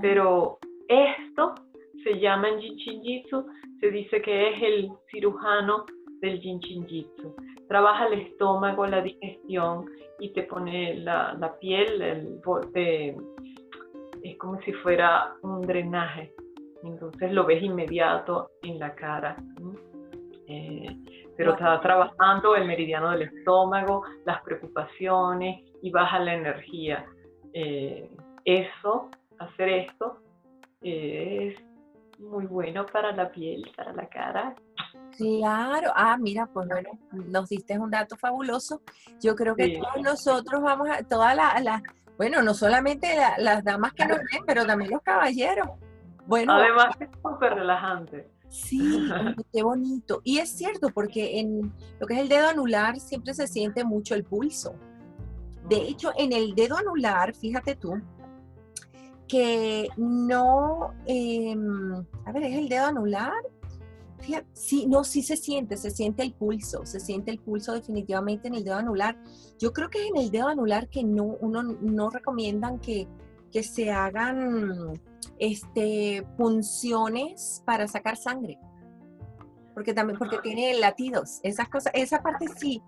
Pero 0.00 0.58
esto 0.88 1.54
se 2.02 2.18
llama 2.18 2.48
en 2.48 2.60
Jin 2.60 3.02
Jitsu, 3.02 3.46
se 3.80 3.90
dice 3.90 4.20
que 4.20 4.50
es 4.50 4.62
el 4.62 4.90
cirujano 5.10 5.86
del 6.20 6.40
Jin 6.40 6.60
Jitsu. 6.60 7.34
Trabaja 7.68 8.06
el 8.08 8.20
estómago, 8.20 8.86
la 8.86 9.00
digestión 9.00 9.86
y 10.20 10.32
te 10.32 10.44
pone 10.44 10.94
la, 10.96 11.34
la 11.34 11.58
piel, 11.58 12.02
el, 12.02 12.40
es 14.22 14.38
como 14.38 14.60
si 14.62 14.72
fuera 14.74 15.34
un 15.42 15.62
drenaje. 15.62 16.32
Entonces 16.82 17.32
lo 17.32 17.44
ves 17.44 17.62
inmediato 17.62 18.50
en 18.62 18.78
la 18.78 18.94
cara. 18.94 19.36
Eh, 20.46 20.86
pero 21.36 21.52
está 21.52 21.80
trabajando 21.80 22.54
el 22.54 22.66
meridiano 22.66 23.10
del 23.10 23.22
estómago, 23.22 24.04
las 24.24 24.42
preocupaciones 24.42 25.62
y 25.82 25.90
baja 25.90 26.18
la 26.20 26.34
energía. 26.34 27.06
Eh, 27.52 28.08
eso, 28.44 29.10
hacer 29.38 29.68
esto, 29.68 30.22
es 30.80 31.54
muy 32.18 32.46
bueno 32.46 32.86
para 32.86 33.12
la 33.12 33.30
piel, 33.30 33.70
para 33.76 33.92
la 33.92 34.08
cara. 34.08 34.54
Claro, 35.16 35.92
ah, 35.94 36.16
mira, 36.18 36.46
pues 36.46 36.68
bueno, 36.68 36.90
nos 37.10 37.48
diste 37.48 37.78
un 37.78 37.90
dato 37.90 38.16
fabuloso. 38.16 38.82
Yo 39.20 39.34
creo 39.34 39.54
que 39.54 39.78
todos 39.78 40.02
nosotros 40.02 40.62
vamos 40.62 40.88
a, 40.90 41.02
todas 41.02 41.36
las, 41.36 41.82
bueno, 42.16 42.42
no 42.42 42.54
solamente 42.54 43.08
las 43.38 43.64
damas 43.64 43.92
que 43.92 44.06
nos 44.06 44.18
ven, 44.18 44.42
pero 44.46 44.66
también 44.66 44.90
los 44.90 45.02
caballeros. 45.02 45.68
Bueno, 46.26 46.54
además 46.54 46.96
es 47.00 47.08
súper 47.22 47.54
relajante. 47.54 48.30
Sí, 48.48 49.08
qué 49.52 49.62
bonito. 49.62 50.20
Y 50.24 50.38
es 50.38 50.50
cierto, 50.50 50.88
porque 50.94 51.40
en 51.40 51.72
lo 51.98 52.06
que 52.06 52.14
es 52.14 52.20
el 52.20 52.28
dedo 52.28 52.48
anular 52.48 52.98
siempre 52.98 53.34
se 53.34 53.46
siente 53.46 53.84
mucho 53.84 54.14
el 54.14 54.24
pulso. 54.24 54.74
De 55.68 55.76
hecho, 55.76 56.12
en 56.16 56.32
el 56.32 56.54
dedo 56.54 56.76
anular, 56.76 57.34
fíjate 57.34 57.74
tú, 57.74 58.00
que 59.34 59.88
no, 59.96 60.94
em, 61.06 61.92
a 62.24 62.30
ver, 62.32 62.44
es 62.44 62.56
el 62.56 62.68
dedo 62.68 62.86
anular. 62.86 63.32
Fíjate, 64.20 64.46
sí, 64.52 64.86
no, 64.86 65.02
sí 65.02 65.24
se 65.24 65.36
siente, 65.36 65.76
se 65.76 65.90
siente 65.90 66.22
el 66.22 66.34
pulso, 66.34 66.86
se 66.86 67.00
siente 67.00 67.32
el 67.32 67.40
pulso 67.40 67.72
definitivamente 67.72 68.46
en 68.46 68.54
el 68.54 68.62
dedo 68.62 68.76
anular. 68.76 69.18
Yo 69.58 69.72
creo 69.72 69.90
que 69.90 70.04
es 70.04 70.10
en 70.10 70.18
el 70.18 70.30
dedo 70.30 70.46
anular 70.46 70.88
que 70.88 71.02
no, 71.02 71.24
uno 71.24 71.64
no 71.64 72.10
recomiendan 72.10 72.78
que, 72.78 73.08
que 73.50 73.64
se 73.64 73.90
hagan 73.90 75.00
este, 75.40 76.24
punciones 76.38 77.60
para 77.66 77.88
sacar 77.88 78.16
sangre. 78.16 78.56
Porque 79.74 79.94
también, 79.94 80.16
porque 80.16 80.38
tiene 80.44 80.78
latidos, 80.78 81.40
esas 81.42 81.68
cosas, 81.68 81.92
esa 81.96 82.22
parte 82.22 82.46
sí, 82.56 82.80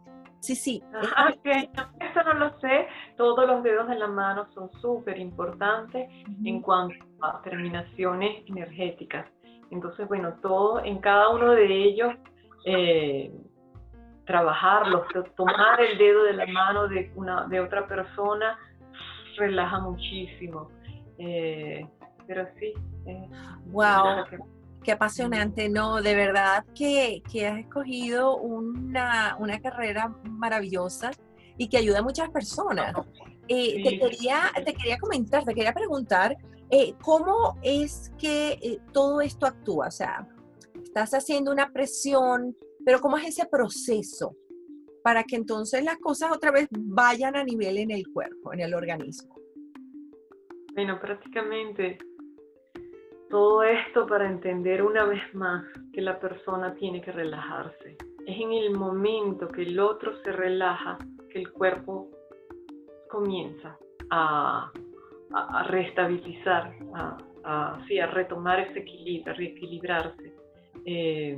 sí, 0.47 0.55
sí. 0.55 0.83
Ah, 1.17 1.33
eso 1.45 2.23
no 2.25 2.35
lo 2.35 2.61
sé. 2.61 2.87
Todos 3.17 3.47
los 3.47 3.63
dedos 3.63 3.89
de 3.89 3.97
la 3.97 4.07
mano 4.07 4.47
son 4.55 4.71
súper 4.81 5.19
importantes 5.19 6.09
en 6.45 6.63
cuanto 6.63 6.95
a 7.21 7.43
terminaciones 7.43 8.45
energéticas. 8.47 9.27
Entonces, 9.71 10.07
bueno, 10.07 10.35
todo 10.43 10.85
en 10.85 10.99
cada 10.99 11.31
uno 11.31 11.51
de 11.51 11.67
ellos, 11.67 12.15
eh, 12.65 13.33
trabajarlos, 14.25 15.07
tomar 15.37 15.81
el 15.81 15.99
dedo 15.99 16.25
de 16.25 16.33
la 16.35 16.47
mano 16.47 16.87
de, 16.87 17.11
una, 17.17 17.47
de 17.49 17.61
otra 17.61 17.87
persona, 17.87 18.57
relaja 19.37 19.81
muchísimo. 19.81 20.71
Eh, 21.19 21.87
pero 22.27 22.47
sí. 22.59 22.73
wow. 23.67 24.25
Qué 24.87 24.92
apasionante, 24.92 25.68
no, 25.68 26.01
de 26.01 26.14
verdad 26.14 26.64
que, 26.72 27.20
has 27.44 27.59
escogido 27.59 28.37
una, 28.37 29.37
carrera 29.61 30.16
maravillosa 30.22 31.11
y 31.59 31.68
que 31.68 31.79
ayuda 31.79 31.99
a 31.99 32.03
muchas 32.03 32.31
personas. 32.31 32.94
Eh, 33.49 33.83
te, 33.83 33.99
quería, 33.99 34.42
te 34.64 34.72
quería 34.75 34.96
comentar, 34.99 35.44
te 35.44 35.55
quería 35.55 35.72
preguntar, 35.72 36.37
eh, 36.70 36.94
¿cómo 37.03 37.59
es 37.64 38.12
que 38.16 38.61
eh, 38.62 38.79
todo 38.92 39.20
esto 39.20 39.46
actúa? 39.46 39.88
O 39.88 39.90
sea, 39.90 40.29
estás 40.81 41.14
haciendo 41.14 41.51
una 41.51 41.72
presión, 41.72 42.57
pero 42.85 43.01
¿cómo 43.01 43.18
es 43.18 43.27
ese 43.27 43.44
proceso 43.46 44.37
para 45.03 45.25
que 45.25 45.35
entonces 45.35 45.83
las 45.83 45.96
cosas 45.96 46.31
otra 46.31 46.53
vez 46.53 46.68
vayan 46.70 47.35
a 47.35 47.42
nivel 47.42 47.79
en 47.79 47.90
el 47.90 48.07
cuerpo, 48.12 48.53
en 48.53 48.61
el 48.61 48.72
organismo? 48.72 49.35
Bueno, 50.77 51.01
prácticamente 51.01 51.99
todo 53.29 53.62
esto 53.62 54.07
para 54.07 54.27
entender 54.27 54.83
una 54.83 55.05
vez 55.05 55.23
más 55.35 55.65
que 55.93 56.01
la 56.01 56.19
persona 56.19 56.75
tiene 56.75 57.01
que 57.01 57.12
relajarse. 57.12 57.97
Es 58.27 58.41
en 58.41 58.53
el 58.53 58.73
momento 58.77 59.49
que 59.49 59.62
el 59.62 59.79
otro 59.79 60.17
se 60.23 60.33
relaja 60.33 60.99
que 61.31 61.41
el 61.41 61.53
cuerpo 61.53 62.09
comienza 63.11 63.77
a, 64.11 64.71
a, 65.33 65.62
restabilizar, 65.65 66.75
a, 66.95 67.19
a, 67.45 68.07
retomar 68.12 68.61
ese 68.61 68.81
equilibrio, 68.81 69.33
a 69.33 69.37
reequilibrarse. 69.37 70.35
Eh, 70.85 71.37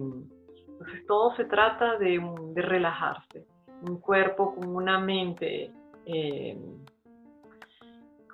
entonces 0.68 1.06
todo 1.06 1.34
se 1.36 1.44
trata 1.46 1.96
de, 1.98 2.20
de, 2.54 2.62
relajarse. 2.62 3.46
Un 3.82 4.00
cuerpo 4.00 4.54
con 4.54 4.68
una 4.74 4.98
mente, 4.98 5.70
eh, 6.06 6.58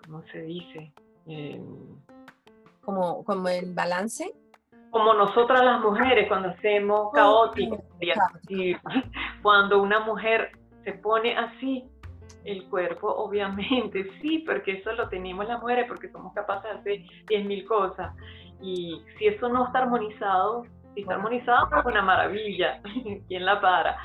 ¿cómo 0.05 0.23
se 0.33 0.43
dice? 0.43 0.93
Eh, 1.27 1.61
como, 2.85 3.25
como 3.25 3.49
en 3.49 3.75
balance. 3.75 4.33
Como 4.91 5.13
nosotras 5.15 5.65
las 5.65 5.81
mujeres 5.81 6.29
cuando 6.29 6.51
hacemos 6.51 7.13
caótico, 7.13 7.83
cuando 9.43 9.83
una 9.83 10.01
mujer 10.01 10.53
se 10.85 10.93
pone 10.93 11.37
así, 11.37 11.89
el 12.45 12.69
cuerpo, 12.69 13.09
obviamente, 13.09 14.07
sí, 14.23 14.45
porque 14.47 14.73
eso 14.73 14.93
lo 14.93 15.09
tenemos 15.09 15.47
las 15.49 15.61
mujeres, 15.61 15.87
porque 15.89 16.11
somos 16.11 16.33
capaces 16.35 16.71
de 16.71 16.79
hacer 16.79 17.07
10.000 17.27 17.67
cosas. 17.67 18.15
Y 18.61 19.03
si 19.19 19.27
eso 19.27 19.49
no 19.49 19.67
está 19.67 19.81
armonizado, 19.81 20.65
si 20.95 21.01
está 21.01 21.15
armonizado, 21.15 21.69
es 21.77 21.85
una 21.85 22.03
maravilla, 22.03 22.81
¿quién 23.29 23.45
la 23.45 23.61
para? 23.61 23.97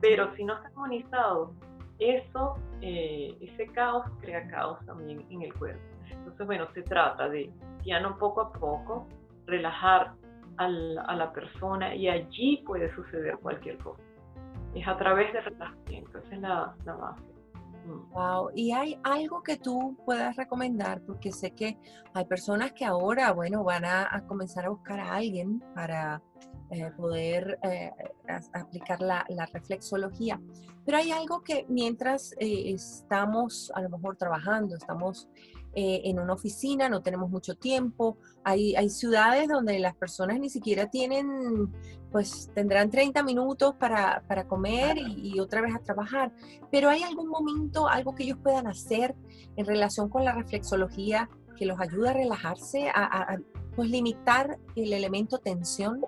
Pero 0.00 0.34
si 0.36 0.44
no 0.44 0.54
está 0.54 0.68
armonizado, 0.68 1.52
eso, 1.98 2.58
eh, 2.82 3.34
ese 3.40 3.66
caos 3.72 4.04
crea 4.20 4.46
caos 4.48 4.78
también 4.86 5.26
en 5.30 5.42
el 5.42 5.54
cuerpo. 5.54 5.95
Entonces, 6.10 6.46
bueno, 6.46 6.66
se 6.74 6.82
trata 6.82 7.28
de 7.28 7.50
piano 7.82 8.16
poco 8.18 8.40
a 8.40 8.52
poco, 8.52 9.06
relajar 9.46 10.12
a 10.58 10.68
la 10.68 11.32
persona 11.32 11.94
y 11.94 12.08
allí 12.08 12.62
puede 12.66 12.94
suceder 12.94 13.36
cualquier 13.38 13.76
cosa. 13.78 14.02
Es 14.74 14.86
a 14.88 14.96
través 14.96 15.32
de 15.32 15.40
relajamiento, 15.40 16.18
esa 16.18 16.34
es 16.34 16.40
la, 16.40 16.74
la 16.84 16.94
base. 16.94 17.36
Mm. 17.86 18.12
Wow, 18.12 18.50
y 18.54 18.72
hay 18.72 18.98
algo 19.04 19.42
que 19.42 19.56
tú 19.56 19.96
puedas 20.04 20.36
recomendar, 20.36 21.00
porque 21.02 21.32
sé 21.32 21.52
que 21.52 21.78
hay 22.14 22.24
personas 22.24 22.72
que 22.72 22.84
ahora, 22.84 23.32
bueno, 23.32 23.62
van 23.64 23.84
a, 23.84 24.24
comenzar 24.26 24.66
a 24.66 24.70
buscar 24.70 24.98
a 24.98 25.14
alguien 25.14 25.62
para 25.74 26.22
eh, 26.70 26.90
poder 26.96 27.58
eh, 27.62 27.92
aplicar 28.54 29.00
la, 29.00 29.24
la, 29.28 29.46
reflexología. 29.46 30.40
Pero 30.84 30.98
hay 30.98 31.12
algo 31.12 31.42
que 31.42 31.64
mientras 31.68 32.32
eh, 32.38 32.72
estamos 32.72 33.70
a 33.74 33.82
lo 33.82 33.90
mejor 33.90 34.16
trabajando, 34.16 34.74
estamos 34.76 35.28
eh, 35.78 36.08
en 36.08 36.18
una 36.18 36.32
oficina, 36.32 36.88
no 36.88 37.02
tenemos 37.02 37.28
mucho 37.28 37.54
tiempo. 37.54 38.16
Hay, 38.44 38.74
hay 38.76 38.88
ciudades 38.88 39.46
donde 39.46 39.78
las 39.78 39.94
personas 39.94 40.40
ni 40.40 40.48
siquiera 40.48 40.88
tienen, 40.88 41.70
pues 42.10 42.50
tendrán 42.54 42.90
30 42.90 43.22
minutos 43.22 43.74
para, 43.74 44.22
para 44.26 44.48
comer 44.48 44.96
y, 44.96 45.38
otra 45.38 45.60
vez 45.60 45.74
a 45.74 45.80
trabajar. 45.80 46.32
Pero 46.72 46.88
hay 46.88 47.02
algún 47.02 47.28
momento, 47.28 47.88
algo 47.88 48.14
que 48.14 48.22
ellos 48.22 48.38
puedan 48.42 48.66
hacer 48.66 49.14
en 49.56 49.66
relación 49.66 50.08
con 50.08 50.24
la 50.24 50.32
reflexología 50.32 51.28
que 51.58 51.66
los 51.66 51.78
ayude 51.78 52.08
a 52.08 52.12
relajarse, 52.14 52.88
a, 52.88 53.34
a 53.34 53.38
pues 53.74 53.90
limitar 53.90 54.56
el 54.76 54.94
elemento 54.94 55.36
tensión. 55.36 56.06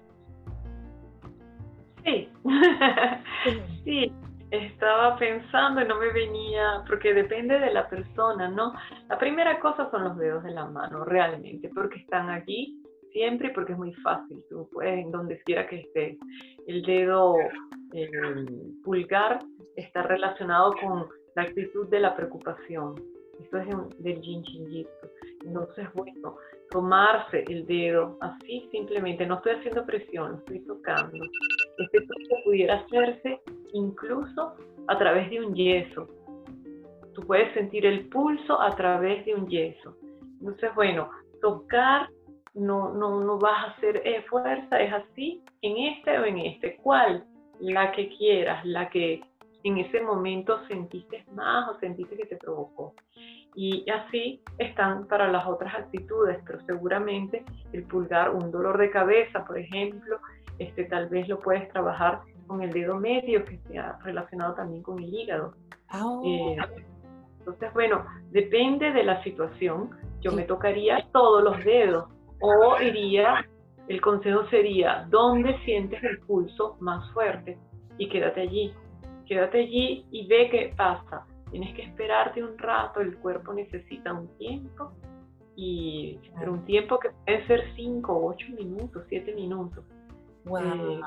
Sí, 2.06 2.30
sí, 3.84 4.12
estaba 4.50 5.16
pensando 5.18 5.80
y 5.80 5.86
no 5.86 5.98
me 5.98 6.12
venía, 6.12 6.82
porque 6.86 7.12
depende 7.12 7.58
de 7.58 7.72
la 7.72 7.88
persona, 7.88 8.48
¿no? 8.48 8.72
La 9.08 9.18
primera 9.18 9.60
cosa 9.60 9.90
son 9.90 10.04
los 10.04 10.16
dedos 10.16 10.44
de 10.44 10.52
la 10.52 10.66
mano, 10.66 11.04
realmente, 11.04 11.70
porque 11.74 11.98
están 11.98 12.30
aquí 12.30 12.82
siempre 13.12 13.48
y 13.48 13.52
porque 13.52 13.72
es 13.72 13.78
muy 13.78 13.94
fácil, 13.94 14.42
tú 14.48 14.68
puedes, 14.72 15.04
en 15.04 15.10
donde 15.10 15.40
quiera 15.42 15.66
que 15.66 15.80
estés. 15.80 16.16
El 16.66 16.82
dedo 16.82 17.36
pulgar 18.84 19.38
está 19.76 20.02
relacionado 20.02 20.74
con 20.80 21.06
la 21.34 21.42
actitud 21.42 21.88
de 21.88 22.00
la 22.00 22.14
preocupación. 22.14 22.94
Esto 23.40 23.58
es 23.58 23.66
del 23.98 24.20
Jin 24.20 24.44
Jitsu. 24.44 24.90
Entonces, 25.44 25.88
bueno, 25.94 26.36
tomarse 26.70 27.44
el 27.48 27.66
dedo 27.66 28.18
así 28.20 28.68
simplemente, 28.70 29.24
no 29.26 29.36
estoy 29.36 29.52
haciendo 29.52 29.86
presión, 29.86 30.32
lo 30.32 30.38
estoy 30.38 30.60
tocando. 30.60 31.24
Este 31.78 32.00
toque 32.00 32.42
pudiera 32.44 32.74
hacerse 32.74 33.40
incluso 33.72 34.54
a 34.88 34.98
través 34.98 35.30
de 35.30 35.40
un 35.40 35.54
yeso. 35.54 36.08
Tú 37.14 37.22
puedes 37.26 37.52
sentir 37.54 37.86
el 37.86 38.08
pulso 38.08 38.60
a 38.60 38.74
través 38.76 39.24
de 39.24 39.34
un 39.34 39.48
yeso. 39.48 39.96
Entonces, 40.40 40.74
bueno, 40.74 41.10
tocar 41.40 42.08
no, 42.54 42.92
no, 42.92 43.20
no 43.20 43.38
vas 43.38 43.66
a 43.66 43.70
hacer 43.70 44.02
fuerza, 44.28 44.80
es 44.80 44.92
así, 44.92 45.42
en 45.62 45.76
este 45.76 46.18
o 46.18 46.24
en 46.24 46.38
este. 46.38 46.76
¿Cuál? 46.76 47.24
La 47.60 47.92
que 47.92 48.08
quieras, 48.08 48.64
la 48.64 48.88
que 48.88 49.20
en 49.64 49.78
ese 49.78 50.00
momento 50.00 50.64
sentiste 50.66 51.24
más 51.32 51.68
o 51.68 51.78
sentiste 51.80 52.16
que 52.16 52.26
te 52.26 52.36
provocó. 52.36 52.94
Y 53.60 53.84
así 53.90 54.40
están 54.58 55.08
para 55.08 55.32
las 55.32 55.44
otras 55.44 55.74
actitudes, 55.74 56.38
pero 56.46 56.60
seguramente 56.64 57.44
el 57.72 57.82
pulgar, 57.82 58.30
un 58.30 58.52
dolor 58.52 58.78
de 58.78 58.88
cabeza, 58.88 59.44
por 59.44 59.58
ejemplo, 59.58 60.20
este, 60.60 60.84
tal 60.84 61.08
vez 61.08 61.26
lo 61.26 61.40
puedes 61.40 61.68
trabajar 61.70 62.20
con 62.46 62.62
el 62.62 62.70
dedo 62.70 62.94
medio, 63.00 63.44
que 63.44 63.56
está 63.56 63.98
relacionado 64.04 64.54
también 64.54 64.84
con 64.84 65.02
el 65.02 65.12
hígado. 65.12 65.54
Ah, 65.88 66.20
eh, 66.24 66.56
entonces, 67.40 67.74
bueno, 67.74 68.06
depende 68.30 68.92
de 68.92 69.02
la 69.02 69.20
situación. 69.24 69.90
Yo 70.20 70.30
me 70.30 70.44
tocaría 70.44 71.04
todos 71.10 71.42
los 71.42 71.64
dedos 71.64 72.04
o 72.40 72.80
iría, 72.80 73.44
el 73.88 74.00
consejo 74.00 74.46
sería, 74.50 75.04
¿dónde 75.10 75.58
sientes 75.64 76.00
el 76.04 76.20
pulso 76.20 76.76
más 76.78 77.12
fuerte? 77.12 77.58
Y 77.98 78.08
quédate 78.08 78.42
allí 78.42 78.72
quédate 79.28 79.58
allí 79.60 80.06
y 80.10 80.26
ve 80.26 80.48
qué 80.50 80.74
pasa. 80.76 81.26
Tienes 81.50 81.74
que 81.74 81.82
esperarte 81.82 82.42
un 82.42 82.58
rato, 82.58 83.00
el 83.00 83.16
cuerpo 83.18 83.52
necesita 83.52 84.12
un 84.12 84.28
tiempo, 84.36 84.92
y, 85.56 86.20
pero 86.38 86.52
un 86.52 86.64
tiempo 86.64 86.98
que 86.98 87.10
puede 87.10 87.46
ser 87.46 87.64
5, 87.74 88.26
8 88.26 88.46
minutos, 88.56 89.04
7 89.08 89.34
minutos. 89.34 89.84
Wow. 90.44 90.60
Eh, 90.60 91.00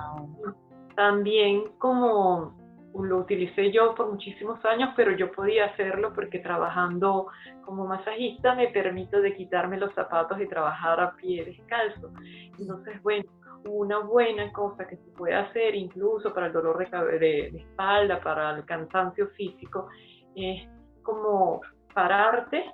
también 0.95 1.63
como 1.77 2.59
lo 2.93 3.19
utilicé 3.19 3.71
yo 3.71 3.95
por 3.95 4.11
muchísimos 4.11 4.63
años, 4.65 4.89
pero 4.95 5.15
yo 5.15 5.31
podía 5.31 5.65
hacerlo 5.65 6.11
porque 6.13 6.39
trabajando 6.39 7.27
como 7.63 7.85
masajista 7.85 8.55
me 8.55 8.67
permito 8.67 9.21
de 9.21 9.35
quitarme 9.35 9.77
los 9.77 9.93
zapatos 9.93 10.39
y 10.41 10.47
trabajar 10.47 10.99
a 10.99 11.15
pie 11.15 11.45
descalzo. 11.45 12.11
Entonces, 12.59 13.01
bueno, 13.01 13.23
una 13.65 13.99
buena 13.99 14.51
cosa 14.51 14.87
que 14.87 14.97
se 14.97 15.11
puede 15.11 15.35
hacer 15.35 15.75
incluso 15.75 16.33
para 16.33 16.47
el 16.47 16.53
dolor 16.53 16.77
de, 16.77 17.19
de, 17.19 17.47
espalda, 17.57 18.19
para 18.19 18.57
el 18.57 18.65
cansancio 18.65 19.27
físico, 19.29 19.87
es 20.35 20.67
como 21.03 21.61
pararte, 21.93 22.65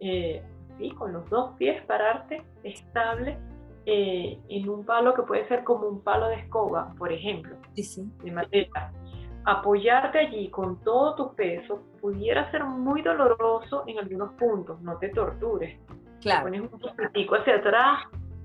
eh, 0.00 0.42
¿sí? 0.78 0.90
con 0.92 1.12
los 1.12 1.28
dos 1.30 1.52
pies, 1.56 1.82
pararte 1.84 2.42
estable 2.62 3.38
eh, 3.86 4.38
en 4.48 4.68
un 4.68 4.84
palo 4.84 5.14
que 5.14 5.22
puede 5.22 5.46
ser 5.48 5.62
como 5.64 5.86
un 5.86 6.02
palo 6.02 6.28
de 6.28 6.36
escoba, 6.36 6.94
por 6.96 7.12
ejemplo, 7.12 7.56
de 7.74 8.30
madera. 8.32 8.92
Apoyarte 9.44 10.20
allí 10.20 10.48
con 10.48 10.80
todo 10.82 11.14
tu 11.16 11.34
peso 11.34 11.82
pudiera 12.00 12.50
ser 12.50 12.64
muy 12.64 13.02
doloroso 13.02 13.84
en 13.86 13.98
algunos 13.98 14.32
puntos, 14.34 14.80
no 14.80 14.96
te 14.98 15.10
tortures. 15.10 15.78
Claro. 16.22 16.44
pones 16.44 16.62
un 16.62 16.80
poquitico 16.80 17.34
hacia 17.34 17.56
atrás, 17.56 17.98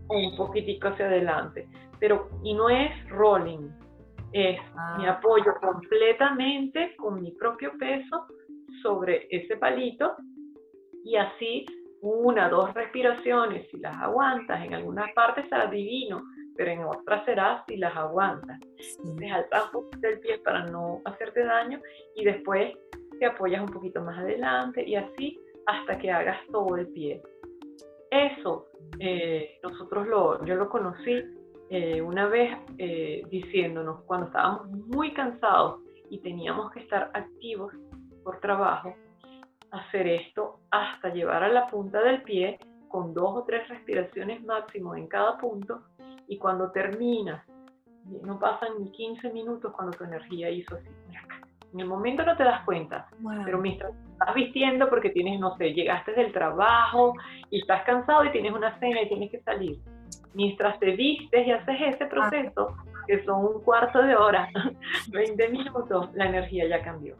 un 0.10 0.36
poquitico 0.36 0.89
hacia 0.89 1.06
adelante. 1.06 1.69
Pero, 2.00 2.28
y 2.43 2.54
no 2.54 2.67
es 2.69 2.91
rolling, 3.10 3.69
es 4.34 4.60
mi 4.98 5.06
ah. 5.08 5.17
apoyo 5.17 5.54
completamente 5.62 6.95
con 6.98 7.22
mi 7.22 7.32
propio 7.32 7.72
peso 7.80 8.28
sobre 8.81 9.27
ese 9.29 9.57
palito 9.57 10.15
y 11.03 11.15
así 11.15 11.65
una, 12.01 12.49
dos 12.49 12.73
respiraciones, 12.73 13.67
si 13.69 13.77
las 13.77 13.95
aguantas, 13.97 14.63
en 14.63 14.73
algunas 14.73 15.11
partes 15.13 15.45
será 15.49 15.67
divino, 15.67 16.23
pero 16.55 16.71
en 16.71 16.83
otras 16.85 17.25
será 17.25 17.63
si 17.67 17.77
las 17.77 17.95
aguantas. 17.95 18.59
El 18.87 20.01
del 20.01 20.19
pie 20.19 20.37
para 20.39 20.65
no 20.65 21.01
hacerte 21.05 21.43
daño 21.43 21.79
y 22.15 22.23
después 22.23 22.73
te 23.19 23.25
apoyas 23.25 23.61
un 23.61 23.73
poquito 23.73 24.01
más 24.01 24.17
adelante 24.17 24.83
y 24.87 24.95
así 24.95 25.39
hasta 25.67 25.97
que 25.97 26.11
hagas 26.11 26.37
todo 26.51 26.77
el 26.77 26.87
pie. 26.87 27.21
Eso 28.11 28.67
eh, 28.99 29.59
nosotros 29.61 30.07
lo, 30.07 30.43
yo 30.45 30.55
lo 30.55 30.69
conocí 30.69 31.21
eh, 31.69 32.01
una 32.01 32.27
vez 32.27 32.57
eh, 32.77 33.21
diciéndonos 33.29 34.01
cuando 34.05 34.27
estábamos 34.27 34.71
muy 34.87 35.13
cansados 35.13 35.81
y 36.09 36.19
teníamos 36.19 36.71
que 36.71 36.79
estar 36.79 37.11
activos 37.13 37.73
por 38.29 38.39
trabajo, 38.41 38.93
hacer 39.71 40.05
esto 40.05 40.59
hasta 40.69 41.09
llevar 41.09 41.43
a 41.43 41.49
la 41.49 41.65
punta 41.65 41.99
del 42.03 42.21
pie 42.21 42.59
con 42.87 43.11
dos 43.11 43.37
o 43.37 43.43
tres 43.43 43.67
respiraciones 43.67 44.43
máximo 44.43 44.95
en 44.95 45.07
cada 45.07 45.35
punto 45.39 45.81
y 46.27 46.37
cuando 46.37 46.69
terminas, 46.69 47.43
no 48.21 48.37
pasan 48.37 48.69
ni 48.79 48.91
15 48.91 49.33
minutos 49.33 49.73
cuando 49.75 49.97
tu 49.97 50.03
energía 50.03 50.51
hizo 50.51 50.75
así. 50.75 50.89
En 51.73 51.79
el 51.79 51.87
momento 51.87 52.23
no 52.23 52.37
te 52.37 52.43
das 52.43 52.63
cuenta, 52.65 53.07
pero 53.45 53.57
mientras 53.57 53.93
estás 54.11 54.35
vistiendo 54.35 54.87
porque 54.89 55.09
tienes, 55.09 55.39
no 55.39 55.57
sé, 55.57 55.73
llegaste 55.73 56.11
del 56.11 56.31
trabajo 56.31 57.15
y 57.49 57.61
estás 57.61 57.83
cansado 57.83 58.25
y 58.25 58.31
tienes 58.31 58.53
una 58.53 58.77
cena 58.77 59.01
y 59.01 59.09
tienes 59.09 59.31
que 59.31 59.39
salir. 59.39 59.79
Mientras 60.35 60.79
te 60.79 60.91
vistes 60.91 61.47
y 61.47 61.51
haces 61.51 61.95
ese 61.95 62.05
proceso, 62.05 62.75
que 63.07 63.23
son 63.25 63.43
un 63.43 63.63
cuarto 63.63 64.03
de 64.03 64.15
hora, 64.15 64.49
20 65.11 65.49
minutos, 65.49 66.13
la 66.13 66.27
energía 66.27 66.67
ya 66.67 66.83
cambió. 66.83 67.15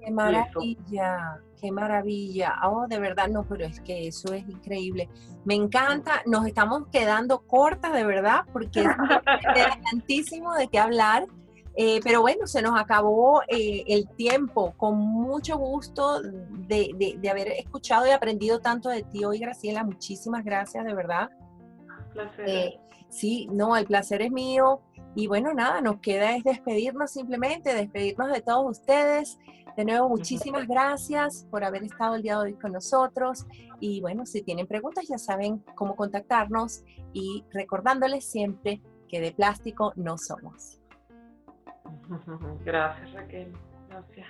Qué 0.00 0.10
maravilla, 0.10 1.40
qué 1.60 1.70
maravilla. 1.70 2.54
Oh, 2.64 2.86
de 2.86 2.98
verdad, 2.98 3.28
no, 3.28 3.44
pero 3.44 3.64
es 3.64 3.80
que 3.80 4.06
eso 4.06 4.32
es 4.32 4.48
increíble. 4.48 5.08
Me 5.44 5.54
encanta, 5.54 6.22
nos 6.26 6.46
estamos 6.46 6.88
quedando 6.90 7.40
cortas, 7.40 7.92
de 7.92 8.04
verdad, 8.04 8.44
porque 8.52 8.80
es 8.80 8.88
tantísimo 9.90 10.54
de 10.54 10.68
qué 10.68 10.78
hablar. 10.78 11.26
Eh, 11.74 12.00
pero 12.04 12.20
bueno, 12.20 12.46
se 12.46 12.60
nos 12.60 12.78
acabó 12.78 13.42
eh, 13.48 13.84
el 13.86 14.08
tiempo. 14.10 14.74
Con 14.76 14.98
mucho 14.98 15.56
gusto 15.56 16.20
de, 16.22 17.16
de, 17.18 17.30
haber 17.30 17.48
escuchado 17.48 18.06
y 18.06 18.10
aprendido 18.10 18.60
tanto 18.60 18.90
de 18.90 19.02
ti 19.02 19.24
hoy, 19.24 19.38
Graciela. 19.38 19.82
Muchísimas 19.82 20.44
gracias, 20.44 20.84
de 20.84 20.94
verdad. 20.94 21.30
Placer. 22.12 22.48
Eh, 22.48 22.80
sí, 23.08 23.48
no, 23.50 23.76
el 23.76 23.86
placer 23.86 24.20
es 24.20 24.30
mío. 24.30 24.82
Y 25.14 25.26
bueno, 25.26 25.52
nada, 25.52 25.80
nos 25.80 25.98
queda 25.98 26.36
es 26.36 26.44
despedirnos 26.44 27.12
simplemente, 27.12 27.74
despedirnos 27.74 28.32
de 28.32 28.40
todos 28.40 28.78
ustedes. 28.78 29.38
De 29.76 29.84
nuevo, 29.84 30.08
muchísimas 30.08 30.66
gracias 30.66 31.46
por 31.50 31.64
haber 31.64 31.84
estado 31.84 32.14
el 32.14 32.22
día 32.22 32.38
de 32.38 32.44
hoy 32.44 32.54
con 32.54 32.72
nosotros. 32.72 33.46
Y 33.80 34.00
bueno, 34.00 34.26
si 34.26 34.42
tienen 34.42 34.66
preguntas 34.66 35.06
ya 35.08 35.18
saben 35.18 35.58
cómo 35.74 35.96
contactarnos 35.96 36.82
y 37.12 37.44
recordándoles 37.52 38.24
siempre 38.24 38.80
que 39.08 39.20
de 39.20 39.32
plástico 39.32 39.92
no 39.96 40.16
somos. 40.16 40.80
Gracias 42.64 43.12
Raquel, 43.12 43.52
gracias. 43.88 44.28